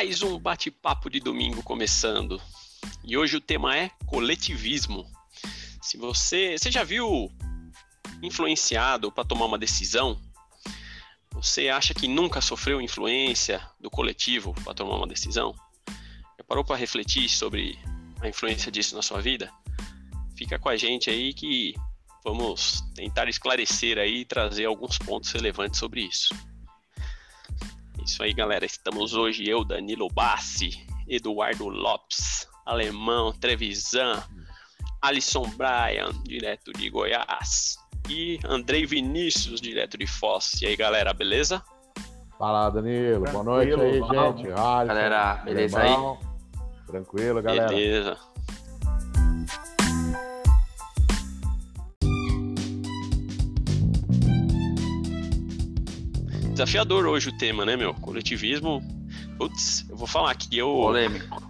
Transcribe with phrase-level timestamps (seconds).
[0.00, 2.40] Mais um bate-papo de domingo começando.
[3.04, 5.06] E hoje o tema é coletivismo.
[5.82, 7.30] Se você, você já viu
[8.22, 10.18] influenciado para tomar uma decisão?
[11.34, 15.54] Você acha que nunca sofreu influência do coletivo para tomar uma decisão?
[15.86, 17.78] Já parou para refletir sobre
[18.22, 19.52] a influência disso na sua vida?
[20.34, 21.74] Fica com a gente aí que
[22.24, 26.34] vamos tentar esclarecer aí e trazer alguns pontos relevantes sobre isso.
[28.04, 28.64] Isso aí, galera.
[28.64, 34.22] Estamos hoje eu, Danilo Bassi, Eduardo Lopes, Alemão, Trevisan,
[35.02, 37.76] Alisson Bryan, direto de Goiás,
[38.08, 40.60] e Andrei Vinícius, direto de Foz.
[40.62, 41.62] E aí, galera, beleza?
[42.38, 43.24] Fala, Danilo.
[43.30, 44.52] Boa noite aí, gente.
[44.52, 46.18] Alisson, galera, beleza Alemão.
[46.20, 46.86] aí?
[46.86, 47.68] Tranquilo, galera.
[47.68, 48.29] Beleza.
[56.60, 57.94] Desafiador hoje o tema, né, meu?
[57.94, 58.82] Coletivismo.
[59.38, 60.68] Putz, eu vou falar aqui, eu.
[60.68, 61.42] Polêmico.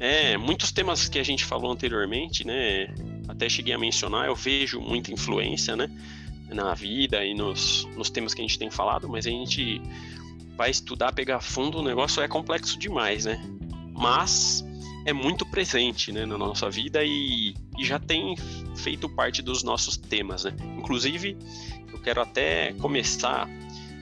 [0.00, 2.92] É, muitos temas que a gente falou anteriormente, né?
[3.28, 5.88] Até cheguei a mencionar, eu vejo muita influência, né?
[6.52, 9.80] Na vida e nos, nos temas que a gente tem falado, mas a gente
[10.56, 13.40] vai estudar, pegar fundo, o negócio é complexo demais, né?
[13.92, 14.64] Mas
[15.06, 18.34] é muito presente né, na nossa vida e, e já tem
[18.76, 20.52] feito parte dos nossos temas, né?
[20.76, 21.36] Inclusive,
[21.92, 23.48] eu quero até começar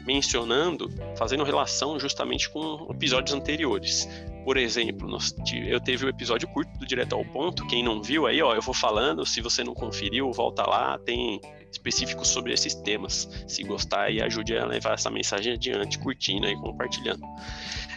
[0.05, 4.09] mencionando, fazendo relação justamente com episódios anteriores.
[4.45, 5.35] Por exemplo, nós,
[5.67, 8.55] eu teve o um episódio curto do Direto ao Ponto, quem não viu aí, ó,
[8.55, 13.29] eu vou falando, se você não conferiu, volta lá, tem específicos sobre esses temas.
[13.47, 17.25] Se gostar aí, ajude a levar essa mensagem adiante, curtindo e compartilhando.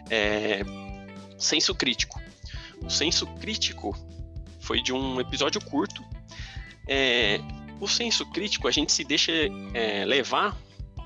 [0.09, 0.61] É,
[1.37, 2.21] senso crítico.
[2.83, 3.95] O senso crítico
[4.59, 6.03] foi de um episódio curto.
[6.87, 7.39] É,
[7.79, 9.31] o senso crítico, a gente se deixa
[9.73, 10.55] é, levar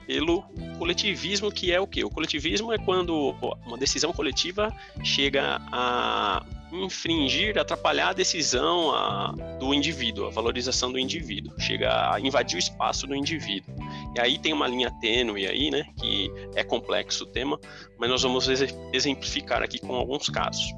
[0.09, 0.41] pelo
[0.79, 2.03] coletivismo, que é o que?
[2.03, 9.71] O coletivismo é quando uma decisão coletiva chega a infringir, atrapalhar a decisão a, do
[9.71, 13.71] indivíduo, a valorização do indivíduo, chega a invadir o espaço do indivíduo.
[14.15, 17.59] E aí tem uma linha tênue aí, né, que é complexo o tema,
[17.99, 18.49] mas nós vamos
[18.91, 20.73] exemplificar aqui com alguns casos.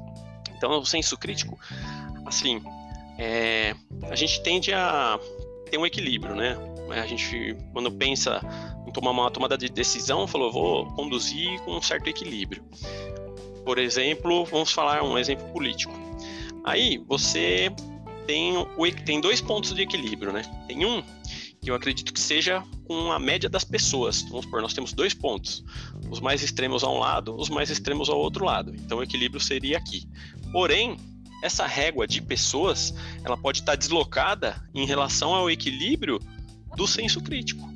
[0.54, 1.58] Então, o senso crítico,
[2.26, 2.62] assim,
[3.18, 3.74] é,
[4.10, 5.18] a gente tende a
[5.70, 6.58] ter um equilíbrio, né?
[6.90, 8.42] A gente, quando pensa
[8.92, 12.62] tomar uma tomada de decisão, falou, vou conduzir com um certo equilíbrio.
[13.64, 15.92] Por exemplo, vamos falar um exemplo político.
[16.64, 17.70] Aí você
[18.26, 18.66] tem, o,
[19.04, 20.42] tem dois pontos de equilíbrio, né?
[20.66, 21.02] Tem um
[21.60, 24.22] que eu acredito que seja com a média das pessoas.
[24.22, 25.64] Vamos supor, nós temos dois pontos,
[26.10, 28.74] os mais extremos a um lado, os mais extremos ao outro lado.
[28.74, 30.08] Então o equilíbrio seria aqui.
[30.50, 30.96] Porém,
[31.42, 36.20] essa régua de pessoas, ela pode estar deslocada em relação ao equilíbrio
[36.76, 37.71] do senso crítico.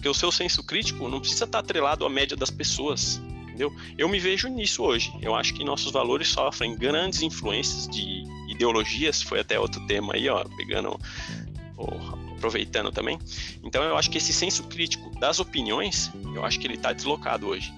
[0.00, 3.70] Porque o seu senso crítico não precisa estar atrelado à média das pessoas, entendeu?
[3.98, 5.12] Eu me vejo nisso hoje.
[5.20, 10.26] Eu acho que nossos valores sofrem grandes influências de ideologias, foi até outro tema aí,
[10.30, 10.98] ó, pegando,
[12.34, 13.18] aproveitando também.
[13.62, 17.48] Então eu acho que esse senso crítico das opiniões, eu acho que ele está deslocado
[17.48, 17.70] hoje.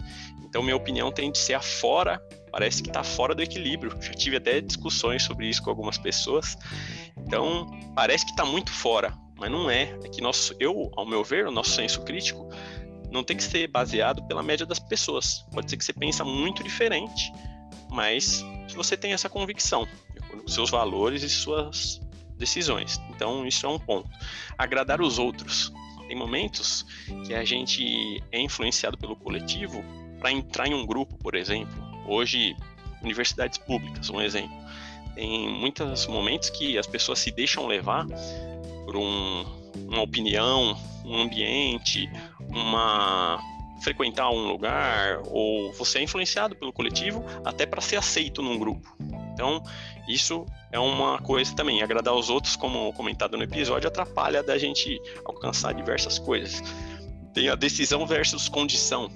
[0.45, 2.23] Então minha opinião tem de ser afora,
[2.53, 4.01] parece que está fora do equilíbrio.
[4.01, 6.57] Já tive até discussões sobre isso com algumas pessoas.
[7.17, 7.67] Então
[7.97, 9.99] parece que está muito fora mas não é.
[10.05, 12.49] É que nosso, eu, ao meu ver, o nosso senso crítico
[13.11, 15.45] não tem que ser baseado pela média das pessoas.
[15.53, 17.33] Pode ser que você pensa muito diferente,
[17.91, 18.45] mas
[18.75, 19.87] você tem essa convicção,
[20.47, 22.01] seus valores e suas
[22.39, 23.01] decisões.
[23.11, 24.09] Então, isso é um ponto.
[24.57, 25.73] Agradar os outros.
[26.09, 26.85] Tem momentos
[27.27, 29.85] que a gente é influenciado pelo coletivo
[30.19, 31.73] para entrar em um grupo, por exemplo.
[32.07, 32.57] Hoje,
[33.03, 34.57] universidades públicas, um exemplo.
[35.15, 38.07] Tem muitos momentos que as pessoas se deixam levar
[38.85, 39.45] por um,
[39.89, 42.11] uma opinião, um ambiente,
[42.49, 43.41] uma
[43.83, 48.97] frequentar um lugar ou você é influenciado pelo coletivo até para ser aceito num grupo.
[49.33, 49.63] Então,
[50.09, 51.83] isso é uma coisa também.
[51.83, 56.63] Agradar os outros, como comentado no episódio, atrapalha da gente alcançar diversas coisas.
[57.35, 59.11] Tem a decisão versus condição.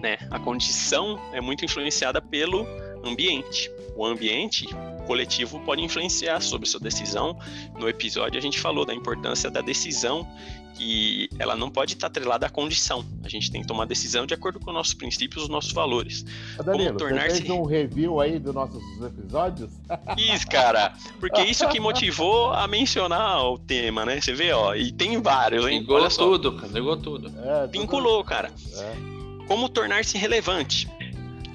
[0.00, 0.18] Né?
[0.30, 2.66] A condição é muito influenciada pelo
[3.04, 3.70] ambiente.
[3.94, 4.66] O ambiente
[5.02, 7.38] coletivo pode influenciar sobre sua decisão.
[7.78, 10.26] No episódio a gente falou da importância da decisão
[10.74, 13.04] que ela não pode estar atrelada à condição.
[13.22, 16.24] A gente tem que tomar decisão de acordo com os nossos princípios, os nossos valores.
[16.64, 19.70] Danilo, Como tornar-se fez um review aí dos nossos episódios?
[20.16, 20.94] Isso, cara.
[21.20, 24.20] Porque isso que motivou a mencionar o tema, né?
[24.20, 25.80] Você vê, ó, e tem vários, hein?
[25.80, 26.68] Vinculou tudo, cara.
[26.68, 27.32] Vinculou tudo.
[27.44, 28.50] É, Vinculou, cara.
[28.76, 29.46] É.
[29.46, 30.88] Como tornar-se relevante?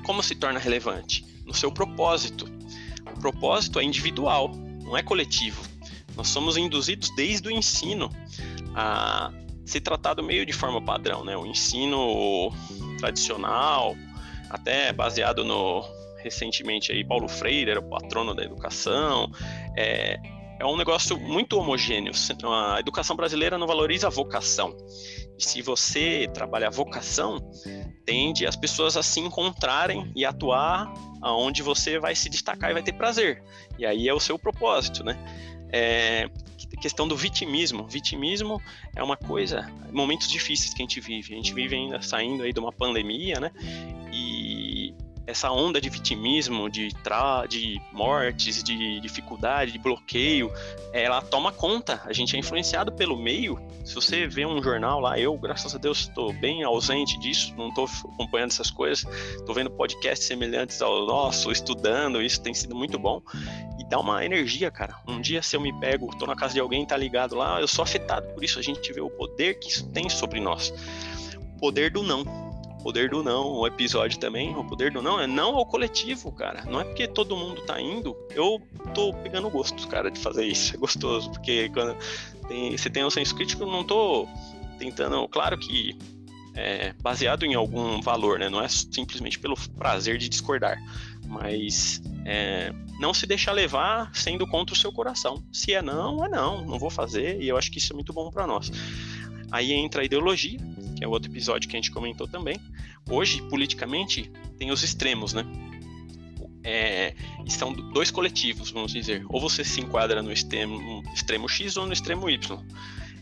[0.05, 1.25] Como se torna relevante?
[1.45, 2.56] No seu propósito
[3.17, 4.51] propósito é individual,
[4.83, 5.61] não é coletivo.
[6.15, 8.09] Nós somos induzidos desde o ensino
[8.75, 9.31] a
[9.65, 11.37] ser tratado meio de forma padrão, né?
[11.37, 12.51] O ensino
[12.99, 13.95] tradicional,
[14.49, 15.83] até baseado no
[16.23, 19.29] recentemente aí Paulo Freire era o patrono da educação.
[19.75, 20.17] É,
[20.59, 22.11] é um negócio muito homogêneo.
[22.45, 24.75] A educação brasileira não valoriza a vocação.
[25.37, 27.39] E se você trabalha a vocação,
[28.05, 30.91] tende as pessoas a se encontrarem e atuar
[31.21, 33.43] aonde você vai se destacar e vai ter prazer.
[33.77, 35.17] E aí é o seu propósito, né?
[35.71, 36.29] É,
[36.81, 37.87] questão do vitimismo.
[37.87, 38.61] Vitimismo
[38.95, 41.33] é uma coisa, momentos difíceis que a gente vive.
[41.33, 43.51] A gente vive ainda saindo aí de uma pandemia, né?
[45.27, 50.49] Essa onda de vitimismo, de, tra de mortes, de dificuldade, de bloqueio,
[50.93, 52.01] ela toma conta.
[52.05, 53.59] A gente é influenciado pelo meio.
[53.83, 57.69] Se você vê um jornal lá, eu, graças a Deus, estou bem ausente disso, não
[57.69, 62.97] estou acompanhando essas coisas, estou vendo podcasts semelhantes ao nosso, estudando, isso tem sido muito
[62.97, 63.21] bom.
[63.77, 64.95] E dá uma energia, cara.
[65.05, 67.67] Um dia, se eu me pego, estou na casa de alguém, tá ligado lá, eu
[67.67, 68.59] sou afetado por isso.
[68.59, 70.73] A gente vê o poder que isso tem sobre nós.
[71.55, 72.46] O poder do não
[72.87, 76.63] poder do não, o episódio também, o poder do não é não ao coletivo, cara.
[76.63, 78.61] Não é porque todo mundo tá indo, eu
[78.93, 80.73] tô pegando gosto, cara, de fazer isso.
[80.77, 81.97] É gostoso, porque quando
[82.47, 84.25] tem, você tem um senso crítico, eu não tô
[84.79, 85.97] tentando, claro que
[86.55, 88.47] é baseado em algum valor, né?
[88.47, 90.81] Não é simplesmente pelo prazer de discordar,
[91.25, 95.43] mas é, não se deixar levar sendo contra o seu coração.
[95.51, 98.13] Se é não, é não, não vou fazer, e eu acho que isso é muito
[98.13, 98.71] bom para nós.
[99.51, 100.59] Aí entra a ideologia,
[100.97, 102.59] que é outro episódio que a gente comentou também.
[103.07, 105.45] Hoje, politicamente, tem os extremos, né?
[106.63, 107.13] É,
[107.47, 109.23] são dois coletivos, vamos dizer.
[109.29, 112.59] Ou você se enquadra no extremo, extremo X ou no extremo Y.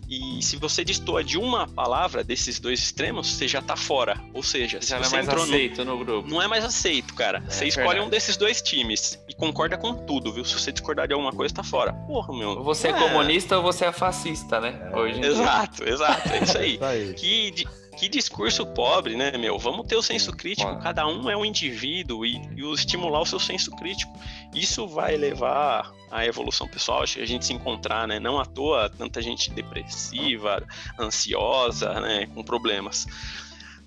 [0.09, 4.19] E se você destoa de uma palavra desses dois extremos, você já tá fora.
[4.33, 5.97] Ou seja, já não é mais aceito no...
[5.97, 6.05] no...
[6.05, 6.29] grupo.
[6.29, 7.43] Não é mais aceito, cara.
[7.45, 8.07] É, você escolhe verdade.
[8.07, 10.45] um desses dois times e concorda com tudo, viu?
[10.45, 11.93] Se você discordar de alguma coisa, tá fora.
[11.93, 12.49] Porra, meu.
[12.49, 14.89] Ou você é, é comunista ou você é fascista, né?
[14.91, 14.95] É.
[14.95, 16.29] Hoje exato, exato.
[16.29, 16.75] É isso aí.
[16.75, 17.13] isso aí.
[17.13, 17.65] Que,
[17.95, 19.57] que discurso pobre, né, meu?
[19.57, 20.77] Vamos ter o senso crítico.
[20.79, 24.11] Cada um é um indivíduo e, e estimular o seu senso crítico.
[24.53, 28.19] Isso vai levar à evolução pessoal, a gente se encontrar, né?
[28.19, 30.63] Não à toa tanta gente depressiva,
[30.99, 32.27] ansiosa, né?
[32.27, 33.07] Com problemas.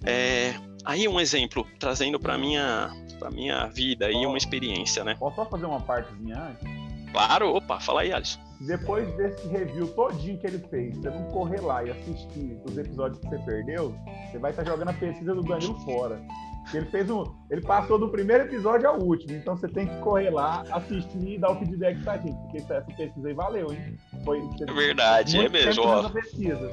[0.05, 0.55] É,
[0.85, 5.17] aí um exemplo, trazendo para minha para minha vida e uma experiência, né?
[5.19, 6.69] Posso só fazer uma partezinha antes?
[7.13, 8.48] Claro, opa, fala aí, Alisson.
[8.61, 13.21] Depois desse review todinho que ele fez, você não correr lá e assistir os episódios
[13.21, 13.95] que você perdeu,
[14.31, 16.21] você vai estar jogando a pesquisa do Danilo fora.
[16.75, 17.25] Ele fez um.
[17.51, 21.39] Ele passou do primeiro episódio ao último, então você tem que correr lá, assistir e
[21.39, 23.97] dar o feedback pra gente, porque essa pesquisa aí valeu, hein?
[24.25, 25.85] Foi, é verdade, é mesmo.
[25.85, 26.09] Ó.
[26.11, 26.71] Pesquisa.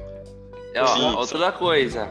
[0.73, 2.09] É, ó, outra coisa.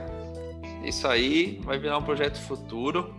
[0.84, 3.12] Isso aí vai virar um projeto futuro.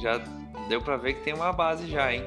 [0.00, 0.22] Já
[0.68, 2.22] deu pra ver que tem uma base já, hein?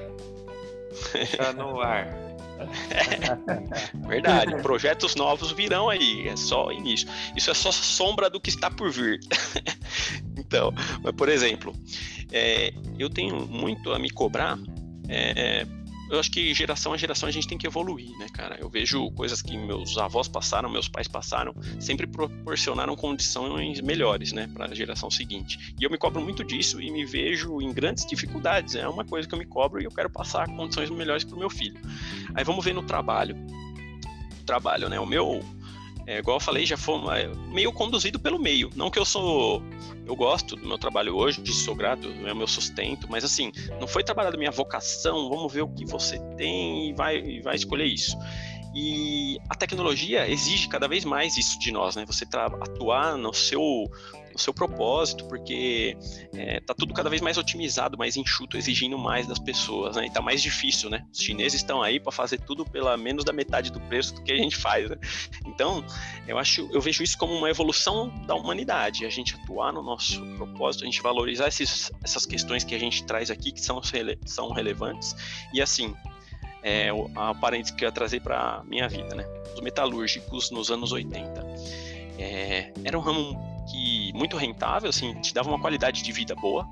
[1.14, 2.27] Deixa no ar.
[4.08, 7.08] Verdade, projetos novos virão aí, é só início.
[7.36, 9.20] Isso é só sombra do que está por vir.
[10.38, 10.74] então,
[11.04, 11.74] mas por exemplo,
[12.32, 14.58] é, eu tenho muito a me cobrar
[15.08, 15.66] é,
[16.10, 18.58] eu acho que geração a geração a gente tem que evoluir, né, cara?
[18.60, 24.48] Eu vejo coisas que meus avós passaram, meus pais passaram, sempre proporcionaram condições melhores, né,
[24.54, 25.76] para a geração seguinte.
[25.80, 28.76] E eu me cobro muito disso e me vejo em grandes dificuldades.
[28.76, 31.40] É uma coisa que eu me cobro e eu quero passar condições melhores para o
[31.40, 31.80] meu filho.
[32.34, 33.36] Aí vamos ver no trabalho.
[34.46, 35.00] Trabalho, né?
[35.00, 35.44] O meu
[36.08, 36.98] é, igual eu falei, já foi
[37.50, 38.70] meio conduzido pelo meio.
[38.76, 39.62] Não que eu sou.
[40.06, 43.88] Eu gosto do meu trabalho hoje, sou grato, é o meu sustento, mas assim, não
[43.88, 47.86] foi trabalhado minha vocação, vamos ver o que você tem e vai, e vai escolher
[47.86, 48.18] isso.
[48.74, 52.06] E a tecnologia exige cada vez mais isso de nós, né?
[52.06, 53.92] Você atuar no seu
[54.38, 55.98] no seu propósito, porque
[56.34, 60.06] é, tá tudo cada vez mais otimizado, mais enxuto, exigindo mais das pessoas, né?
[60.06, 61.04] E tá mais difícil, né?
[61.12, 64.32] Os chineses estão aí para fazer tudo pela menos da metade do preço do que
[64.32, 64.96] a gente faz, né?
[65.48, 65.84] Então,
[66.28, 70.24] eu acho, eu vejo isso como uma evolução da humanidade, a gente atuar no nosso
[70.36, 73.82] propósito, a gente valorizar esses, essas questões que a gente traz aqui que são,
[74.26, 75.16] são relevantes
[75.52, 75.96] e assim,
[76.62, 79.26] é, a parênteses que eu ia trazer para minha vida, né?
[79.56, 81.44] Os metalúrgicos nos anos 80.
[82.20, 86.68] É, era um ramo que muito rentável, assim, te dava uma qualidade de vida boa.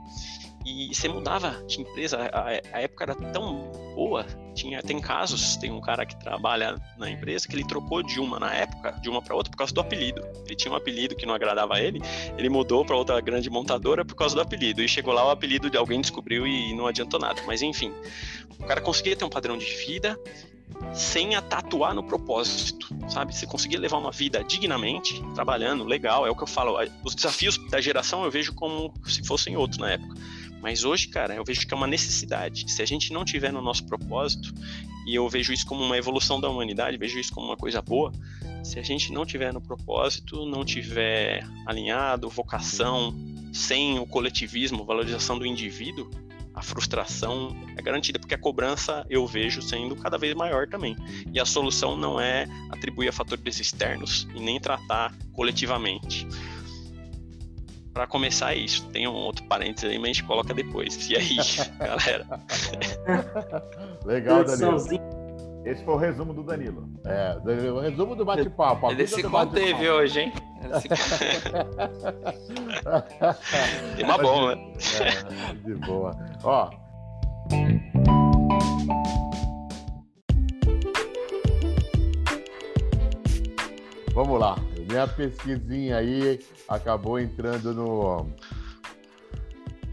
[0.66, 5.72] E você mudava de empresa, a, a época era tão boa, tinha tem casos, tem
[5.72, 9.22] um cara que trabalha na empresa que ele trocou de uma na época, de uma
[9.22, 10.22] para outra por causa do apelido.
[10.46, 12.02] Ele tinha um apelido que não agradava a ele,
[12.36, 14.82] ele mudou para outra grande montadora por causa do apelido.
[14.82, 17.42] E chegou lá o apelido de alguém descobriu e não adiantou nada.
[17.46, 17.94] Mas enfim,
[18.60, 20.20] o cara conseguia ter um padrão de vida
[20.94, 23.36] sem a tatuar no propósito, sabe?
[23.36, 26.78] Você conseguir levar uma vida dignamente, trabalhando, legal, é o que eu falo.
[27.04, 30.16] Os desafios da geração eu vejo como se fossem outros na época.
[30.66, 32.66] Mas hoje, cara, eu vejo que é uma necessidade.
[32.72, 34.52] Se a gente não tiver no nosso propósito,
[35.06, 38.12] e eu vejo isso como uma evolução da humanidade, vejo isso como uma coisa boa,
[38.64, 43.14] se a gente não tiver no propósito, não tiver alinhado, vocação,
[43.54, 46.10] sem o coletivismo, valorização do indivíduo,
[46.52, 50.96] a frustração é garantida, porque a cobrança eu vejo sendo cada vez maior também.
[51.32, 56.28] E a solução não é atribuir a fatores externos e nem tratar coletivamente.
[57.96, 61.10] Para começar é isso, tem um outro parênteses aí, mas a gente coloca depois.
[61.10, 61.38] E aí,
[61.80, 62.28] galera?
[64.04, 64.76] Legal, Danilo.
[65.64, 66.90] Esse foi o resumo do Danilo.
[67.06, 67.38] É,
[67.72, 68.92] o resumo do bate-papo.
[68.92, 70.34] Ele se conteve hoje, hein?
[73.96, 74.58] Tema bom, né?
[75.00, 76.12] É, de boa.
[76.44, 76.70] Ó.
[84.14, 84.58] Vamos lá.
[84.96, 88.30] Minha pesquisinha aí acabou entrando no.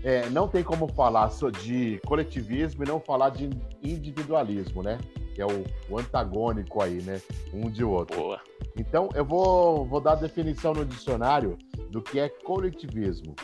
[0.05, 1.29] É, não tem como falar
[1.61, 3.51] de coletivismo e não falar de
[3.83, 4.99] individualismo, né?
[5.35, 7.21] que é o, o, antagônico aí, né?
[7.53, 8.17] Um de outro.
[8.17, 8.41] Boa.
[8.79, 11.59] Então, eu vou, vou dar a definição no dicionário
[11.91, 13.35] do que é coletivismo.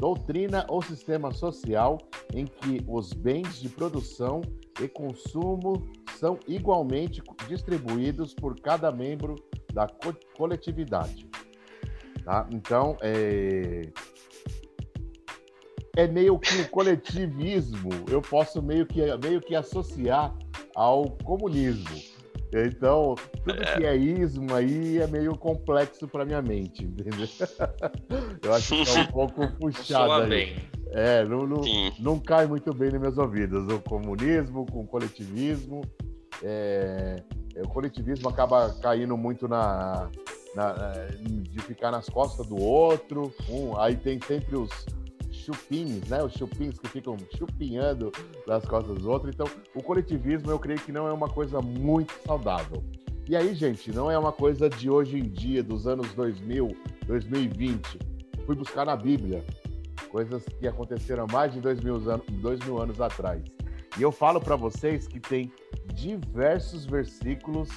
[0.00, 1.98] Doutrina ou sistema social
[2.34, 4.40] em que os bens de produção
[4.80, 5.86] e consumo
[6.18, 9.36] são igualmente distribuídos por cada membro
[9.72, 11.28] da co coletividade.
[12.24, 12.46] Tá?
[12.50, 13.82] Então, é...
[15.96, 20.34] é meio que o coletivismo, eu posso meio que, meio que associar
[20.74, 22.14] ao comunismo.
[22.56, 27.26] Então, tudo que é ismo aí é meio complexo para minha mente, entendeu?
[28.42, 30.28] Eu acho que é um pouco puxado aí.
[30.28, 30.56] Bem.
[30.96, 31.60] É, não, não,
[31.98, 33.66] não, cai muito bem nos meus ouvidos.
[33.72, 35.82] O comunismo com o coletivismo.
[36.40, 37.16] É,
[37.56, 40.08] é, o coletivismo acaba caindo muito na,
[40.54, 40.72] na,
[41.20, 43.34] de ficar nas costas do outro.
[43.50, 44.70] Um, aí tem sempre os,
[45.44, 46.22] chupins, né?
[46.22, 48.10] Os chupins que ficam chupinhando
[48.46, 49.34] nas costas dos outros.
[49.34, 52.82] Então, o coletivismo eu creio que não é uma coisa muito saudável.
[53.28, 57.98] E aí, gente, não é uma coisa de hoje em dia, dos anos 2000, 2020.
[58.46, 59.44] Fui buscar na Bíblia
[60.10, 63.42] coisas que aconteceram há mais de dois mil anos, dois mil anos atrás.
[63.96, 65.52] E eu falo para vocês que tem
[65.92, 67.68] diversos versículos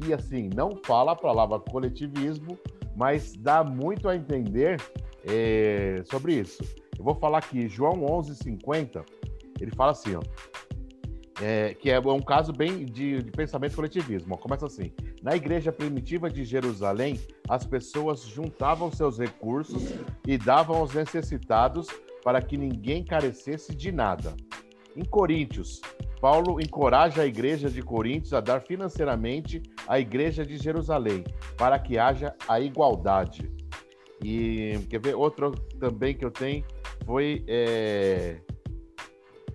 [0.00, 2.58] que, assim, não fala a palavra coletivismo,
[2.96, 4.80] mas dá muito a entender
[5.24, 6.62] é, sobre isso.
[6.98, 9.04] Eu vou falar aqui, João 11:50,
[9.60, 10.22] ele fala assim, ó,
[11.40, 14.36] é, que é um caso bem de, de pensamento coletivismo.
[14.36, 14.92] Começa assim:
[15.22, 17.18] na igreja primitiva de Jerusalém,
[17.48, 19.94] as pessoas juntavam seus recursos
[20.26, 21.88] e davam aos necessitados
[22.22, 24.34] para que ninguém carecesse de nada.
[24.94, 25.80] Em Coríntios,
[26.20, 31.24] Paulo encoraja a igreja de Coríntios a dar financeiramente à igreja de Jerusalém,
[31.56, 33.50] para que haja a igualdade.
[34.22, 36.62] E quer ver outro também que eu tenho
[37.06, 38.36] foi é,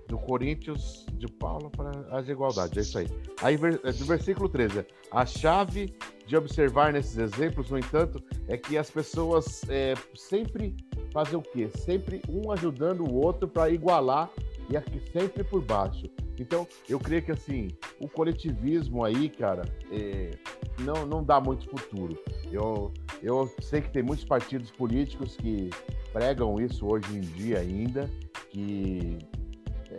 [0.08, 2.78] do Coríntios de Paulo para as igualdades.
[2.78, 3.08] É isso aí.
[3.42, 4.86] Aí é do versículo 13.
[5.12, 5.96] A chave
[6.26, 10.76] de observar nesses exemplos, no entanto, é que as pessoas é, sempre
[11.12, 11.70] fazem o quê?
[11.78, 14.30] Sempre um ajudando o outro para igualar
[14.70, 16.06] e aqui sempre por baixo.
[16.40, 17.70] Então, eu creio que assim,
[18.00, 20.32] o coletivismo aí, cara, é,
[20.80, 22.18] não, não dá muito futuro.
[22.52, 22.92] Eu,
[23.22, 25.70] eu sei que tem muitos partidos políticos que
[26.12, 28.10] pregam isso hoje em dia ainda,
[28.50, 29.18] que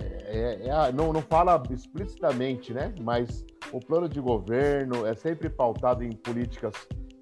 [0.00, 2.94] é, é, é, não, não fala explicitamente, né?
[3.00, 6.74] Mas o plano de governo é sempre pautado em políticas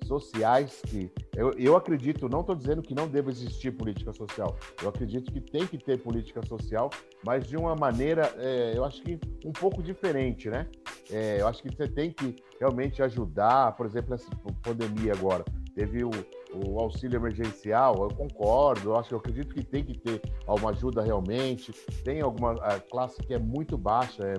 [0.04, 4.88] sociais que eu, eu acredito, não estou dizendo que não deve existir política social, eu
[4.88, 6.90] acredito que tem que ter política social,
[7.24, 10.68] mas de uma maneira, é, eu acho que um pouco diferente, né?
[11.10, 14.30] É, eu acho que você tem que realmente ajudar, por exemplo, nessa
[14.62, 16.10] pandemia agora, teve o,
[16.54, 21.02] o auxílio emergencial, eu concordo, eu acho eu acredito que tem que ter uma ajuda
[21.02, 21.72] realmente.
[22.04, 22.54] Tem alguma
[22.90, 24.34] classe que é muito baixa, é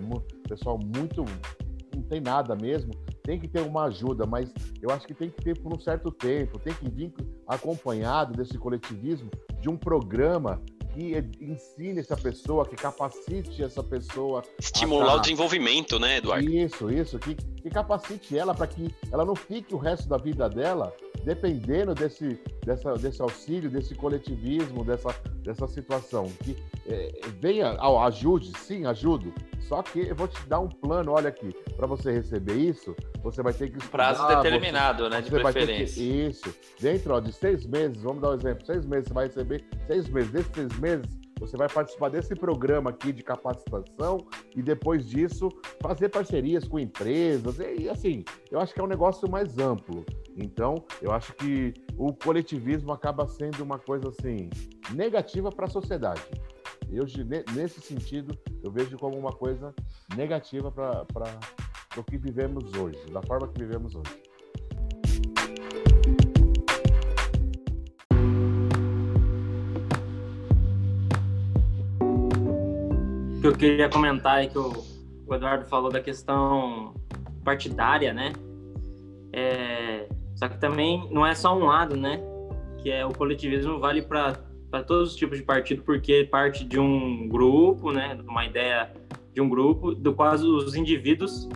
[0.47, 1.25] pessoal muito
[1.95, 2.91] não tem nada mesmo,
[3.23, 6.11] tem que ter uma ajuda, mas eu acho que tem que ter por um certo
[6.11, 7.13] tempo, tem que vir
[7.47, 10.61] acompanhado desse coletivismo de um programa
[10.93, 14.41] que ensine essa pessoa, que capacite essa pessoa.
[14.59, 15.15] Estimular a...
[15.15, 16.49] o desenvolvimento, né, Eduardo?
[16.49, 20.47] Isso, isso, que, que capacite ela para que ela não fique o resto da vida
[20.47, 20.95] dela
[21.25, 25.09] dependendo desse, dessa, desse auxílio, desse coletivismo, dessa,
[25.43, 26.31] dessa situação.
[26.43, 26.55] Que
[26.87, 27.71] é, venha,
[28.03, 29.33] ajude, sim, ajudo.
[29.61, 33.41] Só que eu vou te dar um plano, olha aqui, para você receber isso, você
[33.41, 36.03] vai ter que estudar, Prazo determinado, você, né, de preferência.
[36.03, 36.55] Que, isso.
[36.79, 40.07] Dentro ó, de seis meses, vamos dar um exemplo, seis meses você vai receber, seis
[40.07, 41.07] meses, desses seis meses,
[41.39, 45.49] você vai participar desse programa aqui de capacitação e depois disso
[45.81, 47.57] fazer parcerias com empresas.
[47.59, 50.05] E assim, eu acho que é um negócio mais amplo.
[50.35, 54.49] Então, eu acho que o coletivismo acaba sendo uma coisa assim
[54.93, 56.21] negativa para a sociedade.
[56.91, 57.05] Eu,
[57.53, 59.73] nesse sentido, eu vejo como uma coisa
[60.15, 61.39] negativa para
[61.97, 64.25] o que vivemos hoje, da forma que vivemos hoje.
[73.45, 74.73] que eu queria comentar é que o,
[75.27, 76.95] o Eduardo falou da questão
[77.43, 78.33] partidária, né?
[79.31, 82.21] É, só que também não é só um lado, né?
[82.81, 84.35] Que é o coletivismo vale para
[84.85, 88.19] todos os tipos de partido, porque parte de um grupo, né?
[88.27, 88.91] Uma ideia
[89.33, 91.49] de um grupo, do qual os indivíduos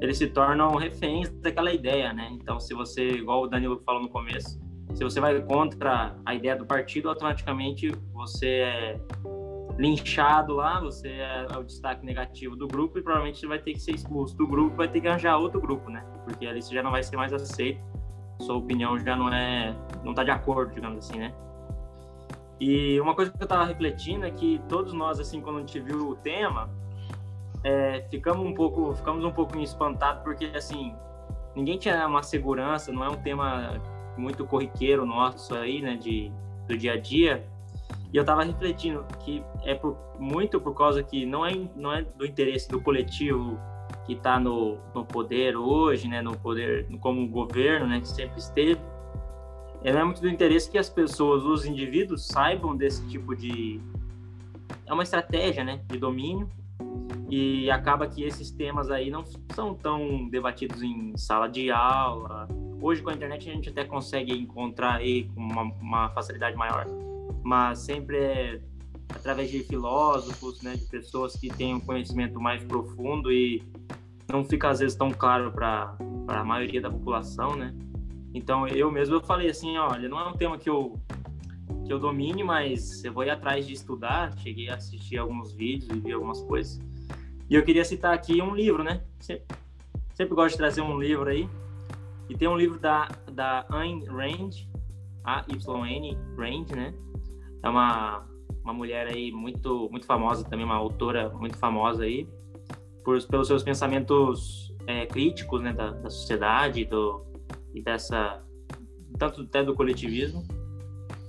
[0.00, 2.28] eles se tornam reféns daquela ideia, né?
[2.32, 4.60] Então, se você, igual o Danilo falou no começo,
[4.92, 9.00] se você vai contra a ideia do partido, automaticamente você é
[9.78, 13.80] linchado lá, você é o destaque negativo do grupo e provavelmente você vai ter que
[13.80, 16.04] ser expulso do grupo, vai ter que arranjar outro grupo, né?
[16.24, 17.80] Porque ali você já não vai ser mais aceito,
[18.40, 21.32] sua opinião já não é, não tá de acordo, digamos assim, né?
[22.60, 25.80] E uma coisa que eu tava refletindo é que todos nós, assim, quando a gente
[25.80, 26.70] viu o tema,
[27.62, 30.94] é, ficamos um pouco, ficamos um pouco espantados porque, assim,
[31.54, 33.80] ninguém tinha uma segurança, não é um tema
[34.16, 36.30] muito corriqueiro nosso aí, né, de,
[36.68, 37.46] do dia a dia,
[38.12, 42.02] e eu estava refletindo que é por, muito por causa que não é, não é
[42.02, 43.58] do interesse do coletivo
[44.06, 48.80] que está no, no poder hoje, né, no poder como governo, né, que sempre esteve,
[49.82, 53.80] é, é muito do interesse que as pessoas, os indivíduos, saibam desse tipo de
[54.86, 56.48] é uma estratégia, né, de domínio
[57.30, 62.46] e acaba que esses temas aí não são tão debatidos em sala de aula.
[62.80, 66.86] Hoje com a internet a gente até consegue encontrar aí com uma, uma facilidade maior
[67.44, 68.60] mas sempre é
[69.10, 73.62] através de filósofos, né, de pessoas que têm um conhecimento mais profundo e
[74.28, 75.96] não fica às vezes tão claro para
[76.28, 77.74] a maioria da população, né?
[78.32, 81.00] Então eu mesmo eu falei assim, olha, não é um tema que eu
[81.86, 84.36] que eu domine, mas eu vou ir atrás de estudar.
[84.38, 86.80] Cheguei a assistir alguns vídeos e vi algumas coisas.
[87.48, 89.02] E eu queria citar aqui um livro, né?
[89.20, 89.56] Sempre,
[90.14, 91.48] sempre gosto de trazer um livro aí.
[92.28, 94.66] E tem um livro da da Ayn Rand,
[95.22, 96.94] A Y N Rand, né?
[97.64, 98.22] é uma,
[98.62, 102.28] uma mulher aí muito, muito famosa também, uma autora muito famosa aí,
[103.04, 107.24] por, pelos seus pensamentos é, críticos né, da, da sociedade do,
[107.74, 108.42] e dessa,
[109.18, 110.42] tanto até do coletivismo.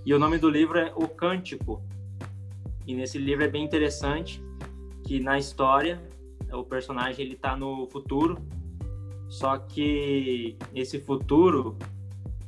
[0.06, 1.84] E o nome do livro é O Cântico.
[2.88, 4.44] E nesse livro é bem interessante
[5.04, 6.02] que na história
[6.52, 8.38] o personagem ele está no futuro,
[9.28, 11.78] só que esse futuro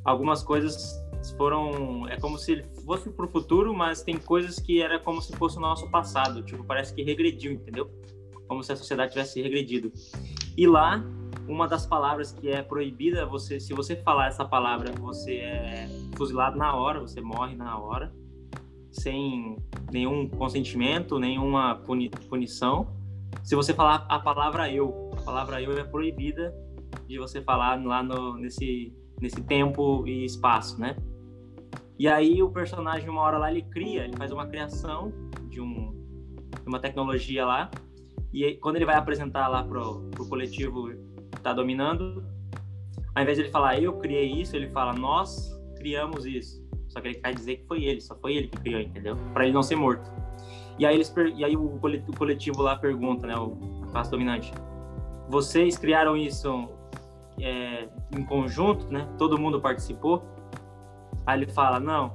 [0.05, 0.95] algumas coisas
[1.35, 5.35] foram é como se ele fosse pro futuro, mas tem coisas que era como se
[5.35, 7.89] fosse o nosso passado, tipo, parece que regrediu, entendeu?
[8.47, 9.91] Como se a sociedade tivesse regredido.
[10.57, 11.03] E lá,
[11.47, 16.57] uma das palavras que é proibida, você, se você falar essa palavra, você é fuzilado
[16.57, 18.13] na hora, você morre na hora,
[18.91, 19.57] sem
[19.91, 22.95] nenhum consentimento, nenhuma puni punição.
[23.43, 26.53] Se você falar a palavra eu, a palavra eu é proibida
[27.07, 30.95] de você falar lá no, nesse, nesse tempo e espaço, né?
[31.99, 35.11] E aí o personagem, uma hora lá, ele cria, ele faz uma criação
[35.49, 35.95] de, um,
[36.65, 37.71] uma tecnologia lá.
[38.37, 40.89] E quando ele vai apresentar lá pro, pro coletivo
[41.31, 42.23] que tá dominando,
[43.15, 46.63] ao invés de ele falar eu criei isso, ele fala nós criamos isso.
[46.87, 49.17] Só que ele quer dizer que foi ele, só foi ele que criou, entendeu?
[49.33, 50.07] Para ele não ser morto.
[50.77, 51.79] E aí, eles, e aí o
[52.15, 54.53] coletivo lá pergunta, né, a classe dominante,
[55.27, 56.69] vocês criaram isso
[57.41, 59.09] é, em conjunto, né?
[59.17, 60.23] Todo mundo participou?
[61.25, 62.13] Aí ele fala, não.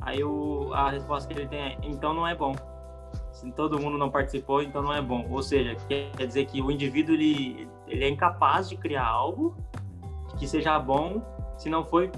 [0.00, 2.54] Aí o, a resposta que ele tem é, então não é bom.
[3.38, 5.24] Se todo mundo não participou, então não é bom.
[5.30, 9.56] Ou seja, quer dizer que o indivíduo ele, ele é incapaz de criar algo
[10.36, 11.22] que seja bom
[11.56, 12.10] se não foi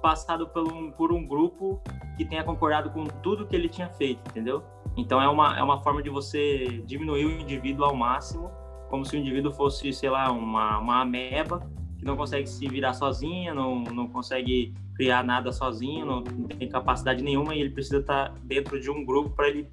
[0.00, 1.82] passado por um, por um grupo
[2.16, 4.62] que tenha concordado com tudo que ele tinha feito, entendeu?
[4.96, 8.48] Então é uma, é uma forma de você diminuir o indivíduo ao máximo,
[8.88, 12.92] como se o indivíduo fosse, sei lá, uma, uma ameba que não consegue se virar
[12.92, 17.98] sozinha, não, não consegue criar nada sozinho, não, não tem capacidade nenhuma e ele precisa
[17.98, 19.68] estar dentro de um grupo para ele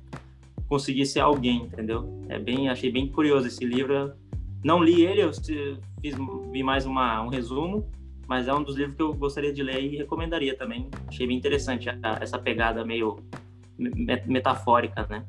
[0.67, 2.23] conseguir ser alguém, entendeu?
[2.30, 4.13] É bem, achei bem curioso esse livro.
[4.63, 6.15] Não li ele, eu fiz,
[6.51, 7.89] vi mais uma, um resumo,
[8.27, 10.89] mas é um dos livros que eu gostaria de ler e recomendaria também.
[11.08, 11.88] Achei bem interessante
[12.19, 13.17] essa pegada meio
[14.25, 15.25] metafórica, né?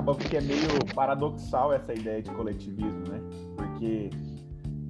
[0.00, 3.20] acaba que é meio paradoxal essa ideia de coletivismo, né?
[3.56, 4.10] Porque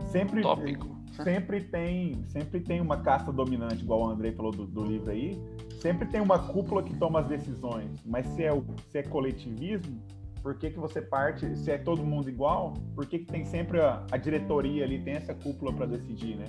[0.06, 0.99] sempre Tópico.
[1.10, 5.40] Sempre tem sempre tem uma casta dominante, igual o Andrei falou do, do, livro aí.
[5.80, 8.50] Sempre tem uma cúpula que toma as decisões, mas se é,
[8.88, 9.98] se é coletivismo,
[10.42, 11.56] por que, que você parte?
[11.56, 15.14] Se é todo mundo igual, por que, que tem sempre a, a diretoria ali, tem
[15.14, 16.46] essa cúpula para decidir, né?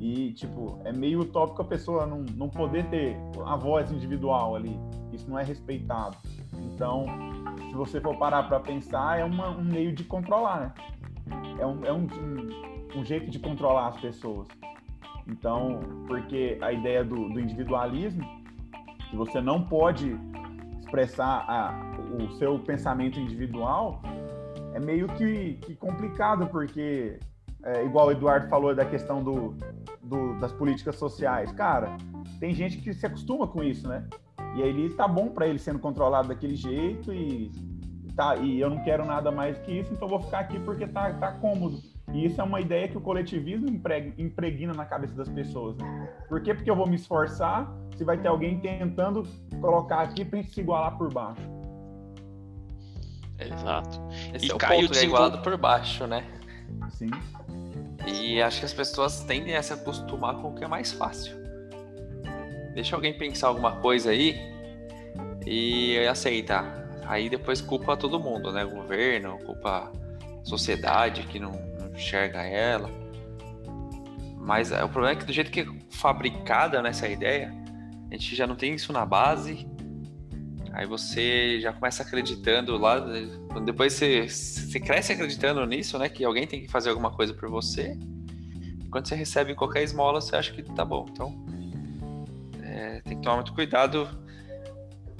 [0.00, 4.78] E, tipo, é meio utópico a pessoa não, não poder ter a voz individual ali.
[5.12, 6.16] Isso não é respeitado.
[6.72, 7.06] Então,
[7.68, 10.74] se você for parar para pensar, é uma, um meio de controlar, né?
[11.58, 14.48] É, um, é um, um, um, jeito de controlar as pessoas.
[15.26, 18.22] Então, porque a ideia do, do individualismo,
[19.10, 20.16] que você não pode
[20.78, 21.78] expressar a,
[22.22, 24.00] o seu pensamento individual,
[24.74, 27.18] é meio que, que complicado, porque,
[27.62, 29.54] é, igual o Eduardo falou da questão do,
[30.02, 31.96] do, das políticas sociais, cara,
[32.40, 34.06] tem gente que se acostuma com isso, né?
[34.56, 37.50] E aí ele tá bom para ele sendo controlado daquele jeito e
[38.16, 41.12] tá e eu não quero nada mais que isso, então vou ficar aqui porque tá,
[41.14, 41.80] tá cômodo.
[42.12, 45.76] E isso é uma ideia que o coletivismo impregna na cabeça das pessoas.
[45.76, 46.08] Né?
[46.28, 46.54] Por que?
[46.54, 49.26] Porque eu vou me esforçar se vai ter alguém tentando
[49.60, 51.42] colocar aqui para se igualar por baixo.
[53.38, 54.00] Exato.
[54.34, 56.24] Esse e é o Caio ponto, é igualado por baixo, né?
[56.90, 57.10] Sim.
[58.06, 61.36] E acho que as pessoas tendem a se acostumar com o que é mais fácil.
[62.74, 64.36] Deixa alguém pensar alguma coisa aí
[65.46, 66.88] e aceitar.
[67.06, 68.64] Aí depois culpa todo mundo, né?
[68.64, 69.90] O governo, culpa
[70.40, 71.52] a sociedade que não
[71.98, 72.90] enxerga ela.
[74.40, 77.52] Mas é, o problema é que do jeito que é fabricada nessa ideia,
[78.10, 79.68] a gente já não tem isso na base.
[80.72, 83.00] Aí você já começa acreditando lá,
[83.64, 86.08] depois você, você cresce acreditando nisso, né?
[86.08, 87.98] Que alguém tem que fazer alguma coisa por você.
[88.84, 91.06] E quando você recebe qualquer esmola, você acha que tá bom.
[91.10, 91.44] Então,
[92.62, 94.08] é, tem que tomar muito cuidado.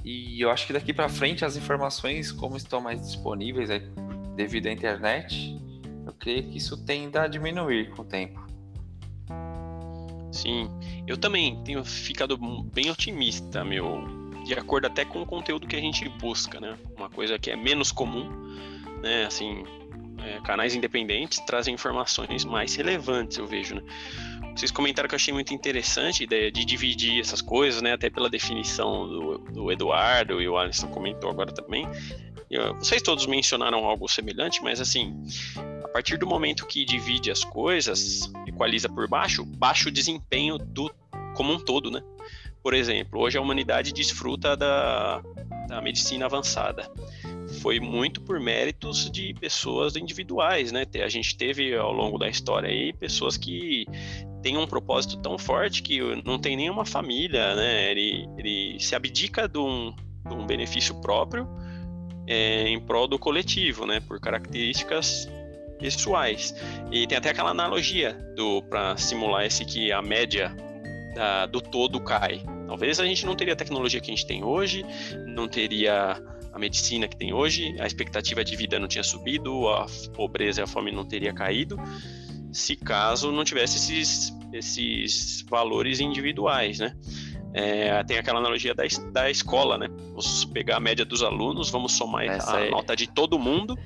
[0.03, 3.83] E eu acho que daqui para frente as informações, como estão mais disponíveis aí,
[4.35, 5.59] devido à internet,
[6.09, 8.45] eu creio que isso tende a diminuir com o tempo.
[10.31, 10.69] Sim,
[11.07, 14.03] eu também tenho ficado bem otimista, meu,
[14.45, 16.77] de acordo até com o conteúdo que a gente busca, né?
[16.97, 18.29] Uma coisa que é menos comum,
[19.01, 19.25] né?
[19.25, 19.63] Assim,
[20.23, 23.81] é, canais independentes trazem informações mais relevantes, eu vejo, né?
[24.55, 27.93] Vocês comentaram que eu achei muito interessante a ideia de dividir essas coisas, né?
[27.93, 31.87] Até pela definição do, do Eduardo e o Alisson comentou agora também.
[32.49, 35.23] Eu, vocês todos mencionaram algo semelhante, mas assim,
[35.83, 40.91] a partir do momento que divide as coisas, equaliza por baixo, baixa o desempenho do
[41.35, 42.01] como um todo, né?
[42.63, 45.21] Por exemplo, hoje a humanidade desfruta da,
[45.67, 46.91] da medicina avançada
[47.61, 50.85] foi muito por méritos de pessoas individuais, né?
[51.03, 53.85] A gente teve ao longo da história aí pessoas que
[54.41, 57.91] têm um propósito tão forte que não tem nenhuma família, né?
[57.91, 59.93] Ele, ele se abdica de um,
[60.27, 61.47] de um benefício próprio
[62.29, 63.99] é, em prol do coletivo, né?
[63.99, 65.27] Por características
[65.79, 66.53] pessoais.
[66.91, 70.55] E tem até aquela analogia do para simular esse que a média
[71.15, 72.43] da, do todo cai.
[72.67, 74.85] Talvez a gente não teria a tecnologia que a gente tem hoje,
[75.25, 76.21] não teria
[76.53, 80.63] a medicina que tem hoje, a expectativa de vida não tinha subido, a pobreza e
[80.63, 81.77] a fome não teria caído,
[82.51, 86.95] se caso não tivesse esses, esses valores individuais, né?
[87.53, 89.87] É, tem aquela analogia da, da escola, né?
[90.09, 93.77] Vamos pegar a média dos alunos, vamos somar Essa a nota de todo mundo.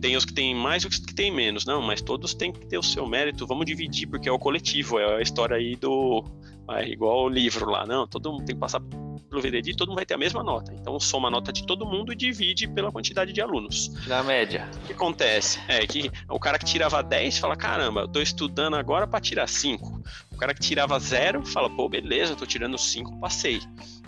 [0.00, 2.66] Tem os que têm mais e os que têm menos, não, mas todos têm que
[2.66, 3.46] ter o seu mérito.
[3.46, 6.24] Vamos dividir, porque é o coletivo, é a história aí do.
[6.70, 8.80] É igual o livro lá, não, todo mundo tem que passar
[9.28, 10.72] pelo VDD, todo mundo vai ter a mesma nota.
[10.72, 13.90] Então soma a nota de todo mundo e divide pela quantidade de alunos.
[14.06, 14.68] Na média.
[14.84, 15.58] O que acontece?
[15.68, 19.48] É que o cara que tirava 10 fala: caramba, eu tô estudando agora para tirar
[19.48, 20.02] 5.
[20.30, 23.60] O cara que tirava 0 fala: pô, beleza, eu tô tirando 5, passei.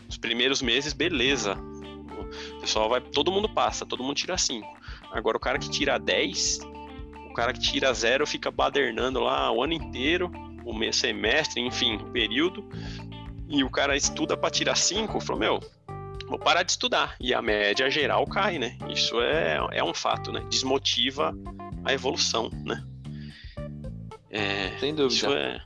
[0.09, 1.55] Os primeiros meses, beleza.
[1.55, 3.01] O pessoal vai.
[3.01, 4.67] Todo mundo passa, todo mundo tira 5.
[5.13, 6.61] Agora o cara que tira 10,
[7.31, 10.31] o cara que tira 0 fica badernando lá o ano inteiro,
[10.65, 12.69] o semestre, enfim, o período
[13.49, 15.61] e o cara estuda para tirar 5, falou, meu,
[16.29, 17.17] vou parar de estudar.
[17.19, 18.79] E a média geral cai, né?
[18.89, 20.47] Isso é, é um fato, né?
[20.49, 21.35] Desmotiva
[21.85, 22.85] a evolução, né?
[24.31, 25.15] É, Sem dúvida.
[25.15, 25.61] Isso é,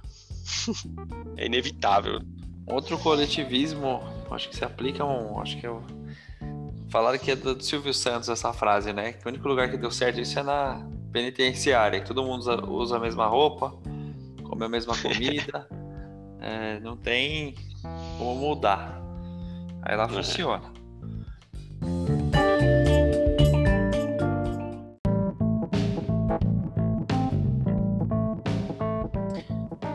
[1.43, 2.21] é inevitável.
[2.67, 5.39] Outro coletivismo, acho que se aplica um.
[5.39, 5.83] Acho que é o.
[6.95, 9.15] Falaram que é do Silvio Santos essa frase, né?
[9.15, 12.01] Que o único lugar que deu certo isso é na penitenciária.
[12.01, 13.75] Que todo mundo usa, usa a mesma roupa,
[14.45, 15.69] come a mesma comida.
[16.41, 17.57] é, não tem
[18.17, 19.03] como mudar.
[19.83, 20.09] Aí ela é.
[20.09, 20.73] funciona.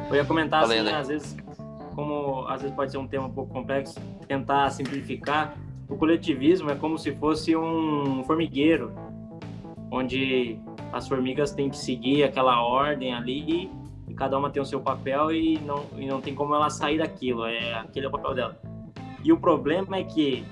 [0.09, 0.97] Eu ia comentar Valeu, assim, né?
[0.97, 1.37] às vezes,
[1.95, 5.55] como às vezes pode ser um tema um pouco complexo, tentar simplificar.
[5.89, 8.93] O coletivismo é como se fosse um formigueiro,
[9.91, 10.59] onde
[10.93, 13.69] as formigas têm que seguir aquela ordem ali
[14.19, 17.45] cada uma tem o seu papel e não, e não tem como ela sair daquilo,
[17.45, 18.59] é aquele é o papel dela.
[19.23, 20.45] E o problema é que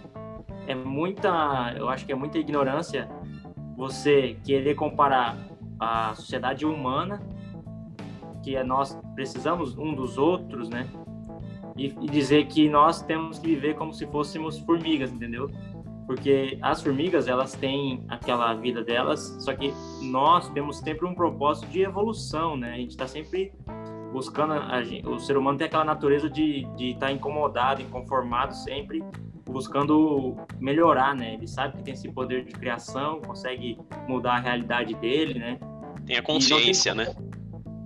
[0.65, 3.09] é muita, eu acho que é muita ignorância
[3.75, 5.37] você querer comparar
[5.77, 7.21] a sociedade humana,
[8.41, 10.87] que é nós precisamos um dos outros, né?
[11.77, 15.49] E, e dizer que nós temos que viver como se fôssemos formigas, entendeu?
[16.07, 21.67] porque as formigas elas têm aquela vida delas, só que nós temos sempre um propósito
[21.67, 22.75] de evolução, né?
[22.75, 23.51] A gente está sempre
[24.13, 29.03] buscando a, o ser humano tem aquela natureza de estar tá incomodado, inconformado sempre,
[29.45, 31.33] buscando melhorar, né?
[31.33, 35.59] Ele sabe que tem esse poder de criação, consegue mudar a realidade dele, né?
[36.05, 37.05] Tem a consciência, tem...
[37.05, 37.15] né?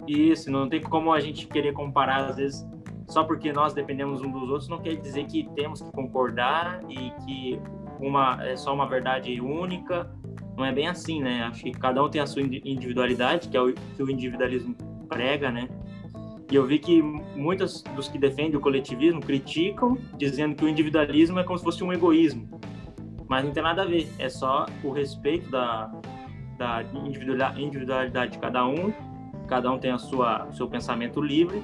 [0.08, 2.68] Isso, não tem como a gente querer comparar às vezes
[3.12, 7.12] só porque nós dependemos um dos outros não quer dizer que temos que concordar e
[7.26, 7.60] que
[8.00, 10.10] uma é só uma verdade única.
[10.58, 11.44] Não é bem assim, né?
[11.44, 14.76] Acho que cada um tem a sua individualidade, que é o que o individualismo
[15.10, 15.68] prega, né?
[16.50, 21.38] E eu vi que muitos dos que defendem o coletivismo criticam, dizendo que o individualismo
[21.40, 22.62] é como se fosse um egoísmo.
[23.28, 25.92] Mas não tem nada a ver, é só o respeito da,
[26.58, 28.94] da individualidade de cada um,
[29.48, 31.62] cada um tem a sua, seu pensamento livre,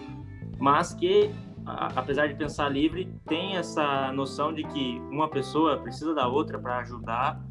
[0.60, 1.32] mas que,
[1.66, 6.80] apesar de pensar livre, tem essa noção de que uma pessoa precisa da outra para
[6.80, 7.42] ajudar,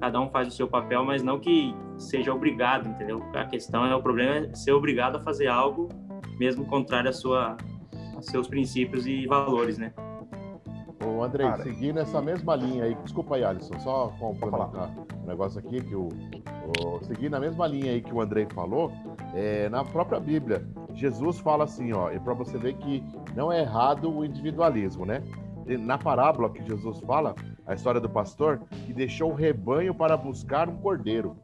[0.00, 3.22] cada um faz o seu papel, mas não que seja obrigado, entendeu?
[3.34, 5.88] A questão é o problema é ser obrigado a fazer algo
[6.38, 7.56] mesmo contrário a sua
[8.16, 9.92] a seus princípios e valores, né?
[11.04, 14.90] Ô, Andrei, Cara, seguindo essa mesma linha aí, desculpa aí, Alisson, só complementar
[15.22, 16.08] um negócio aqui que o,
[16.84, 18.92] o seguindo a mesma linha aí que o Andrei falou,
[19.34, 23.60] é, na própria Bíblia, Jesus fala assim, ó, e para você ver que não é
[23.60, 25.22] errado o individualismo, né?
[25.80, 27.34] Na parábola que Jesus fala,
[27.66, 31.36] a história do pastor que deixou o rebanho para buscar um cordeiro.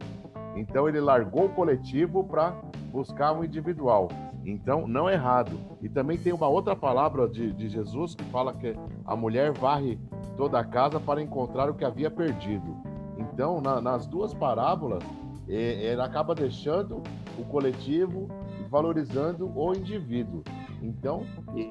[0.57, 2.51] Então ele largou o coletivo para
[2.91, 4.09] buscar um individual.
[4.45, 5.59] Então, não é errado.
[5.83, 9.99] E também tem uma outra palavra de, de Jesus que fala que a mulher varre
[10.37, 12.77] toda a casa para encontrar o que havia perdido.
[13.19, 15.03] Então, na, nas duas parábolas,
[15.49, 17.03] é, ela acaba deixando
[17.39, 18.29] o coletivo
[18.69, 20.43] valorizando o indivíduo.
[20.83, 21.27] Então,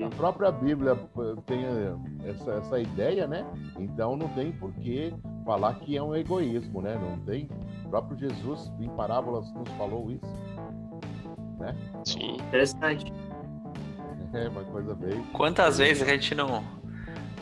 [0.06, 3.46] a própria Bíblia eh, tem eh, essa, essa ideia, né?
[3.80, 5.14] Então, não tem por que
[5.46, 7.00] falar que é um egoísmo, né?
[7.02, 7.50] Não tem.
[7.86, 10.48] O próprio Jesus, em parábolas, nos falou isso
[11.60, 11.76] né?
[12.06, 12.36] Sim.
[12.36, 13.12] Interessante.
[14.34, 15.24] É, uma coisa bem.
[15.34, 16.64] Quantas vezes a gente não.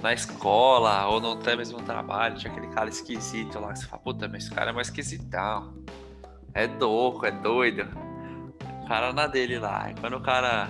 [0.02, 4.28] Na escola ou no até mesmo trabalho, tinha aquele cara esquisito lá, você fala, puta,
[4.28, 5.74] mas esse cara é mais esquisitão.
[6.54, 7.88] É louco, é doido.
[8.86, 9.90] O cara na dele lá.
[9.90, 10.70] E quando o cara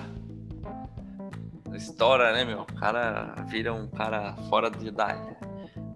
[1.73, 2.61] estoura, né, meu?
[2.61, 5.13] O cara vira um cara fora de, da,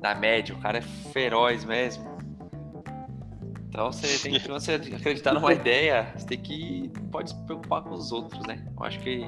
[0.01, 2.09] da média, o cara é feroz mesmo.
[3.69, 7.83] Então você tem que, quando você acreditar numa ideia, você tem que pode se preocupar
[7.83, 8.67] com os outros, né?
[8.77, 9.25] Eu acho que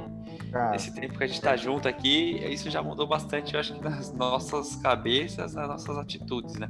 [0.52, 3.74] Cara, nesse tempo que a gente está junto aqui, isso já mudou bastante, eu acho
[3.74, 6.70] que nas nossas cabeças, nas nossas atitudes, né?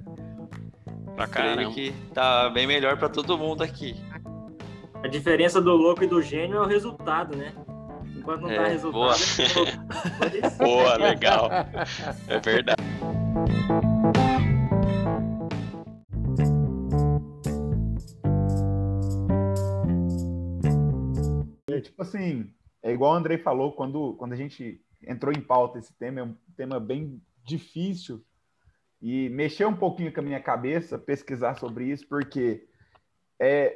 [1.16, 1.56] Pra caramba.
[1.56, 3.96] Creio que tá bem melhor para todo mundo aqui.
[5.04, 7.54] A diferença do louco e do gênio é o resultado, né?
[8.16, 8.92] Enquanto não tá é, tá resultado.
[8.94, 9.16] Boa,
[10.36, 11.50] é boa legal.
[12.28, 12.82] É verdade.
[21.82, 25.94] tipo assim, é igual o Andrei falou, quando, quando a gente entrou em pauta esse
[25.98, 28.24] tema, é um tema bem difícil
[29.02, 32.68] e mexeu um pouquinho com a minha cabeça pesquisar sobre isso, porque
[33.40, 33.76] é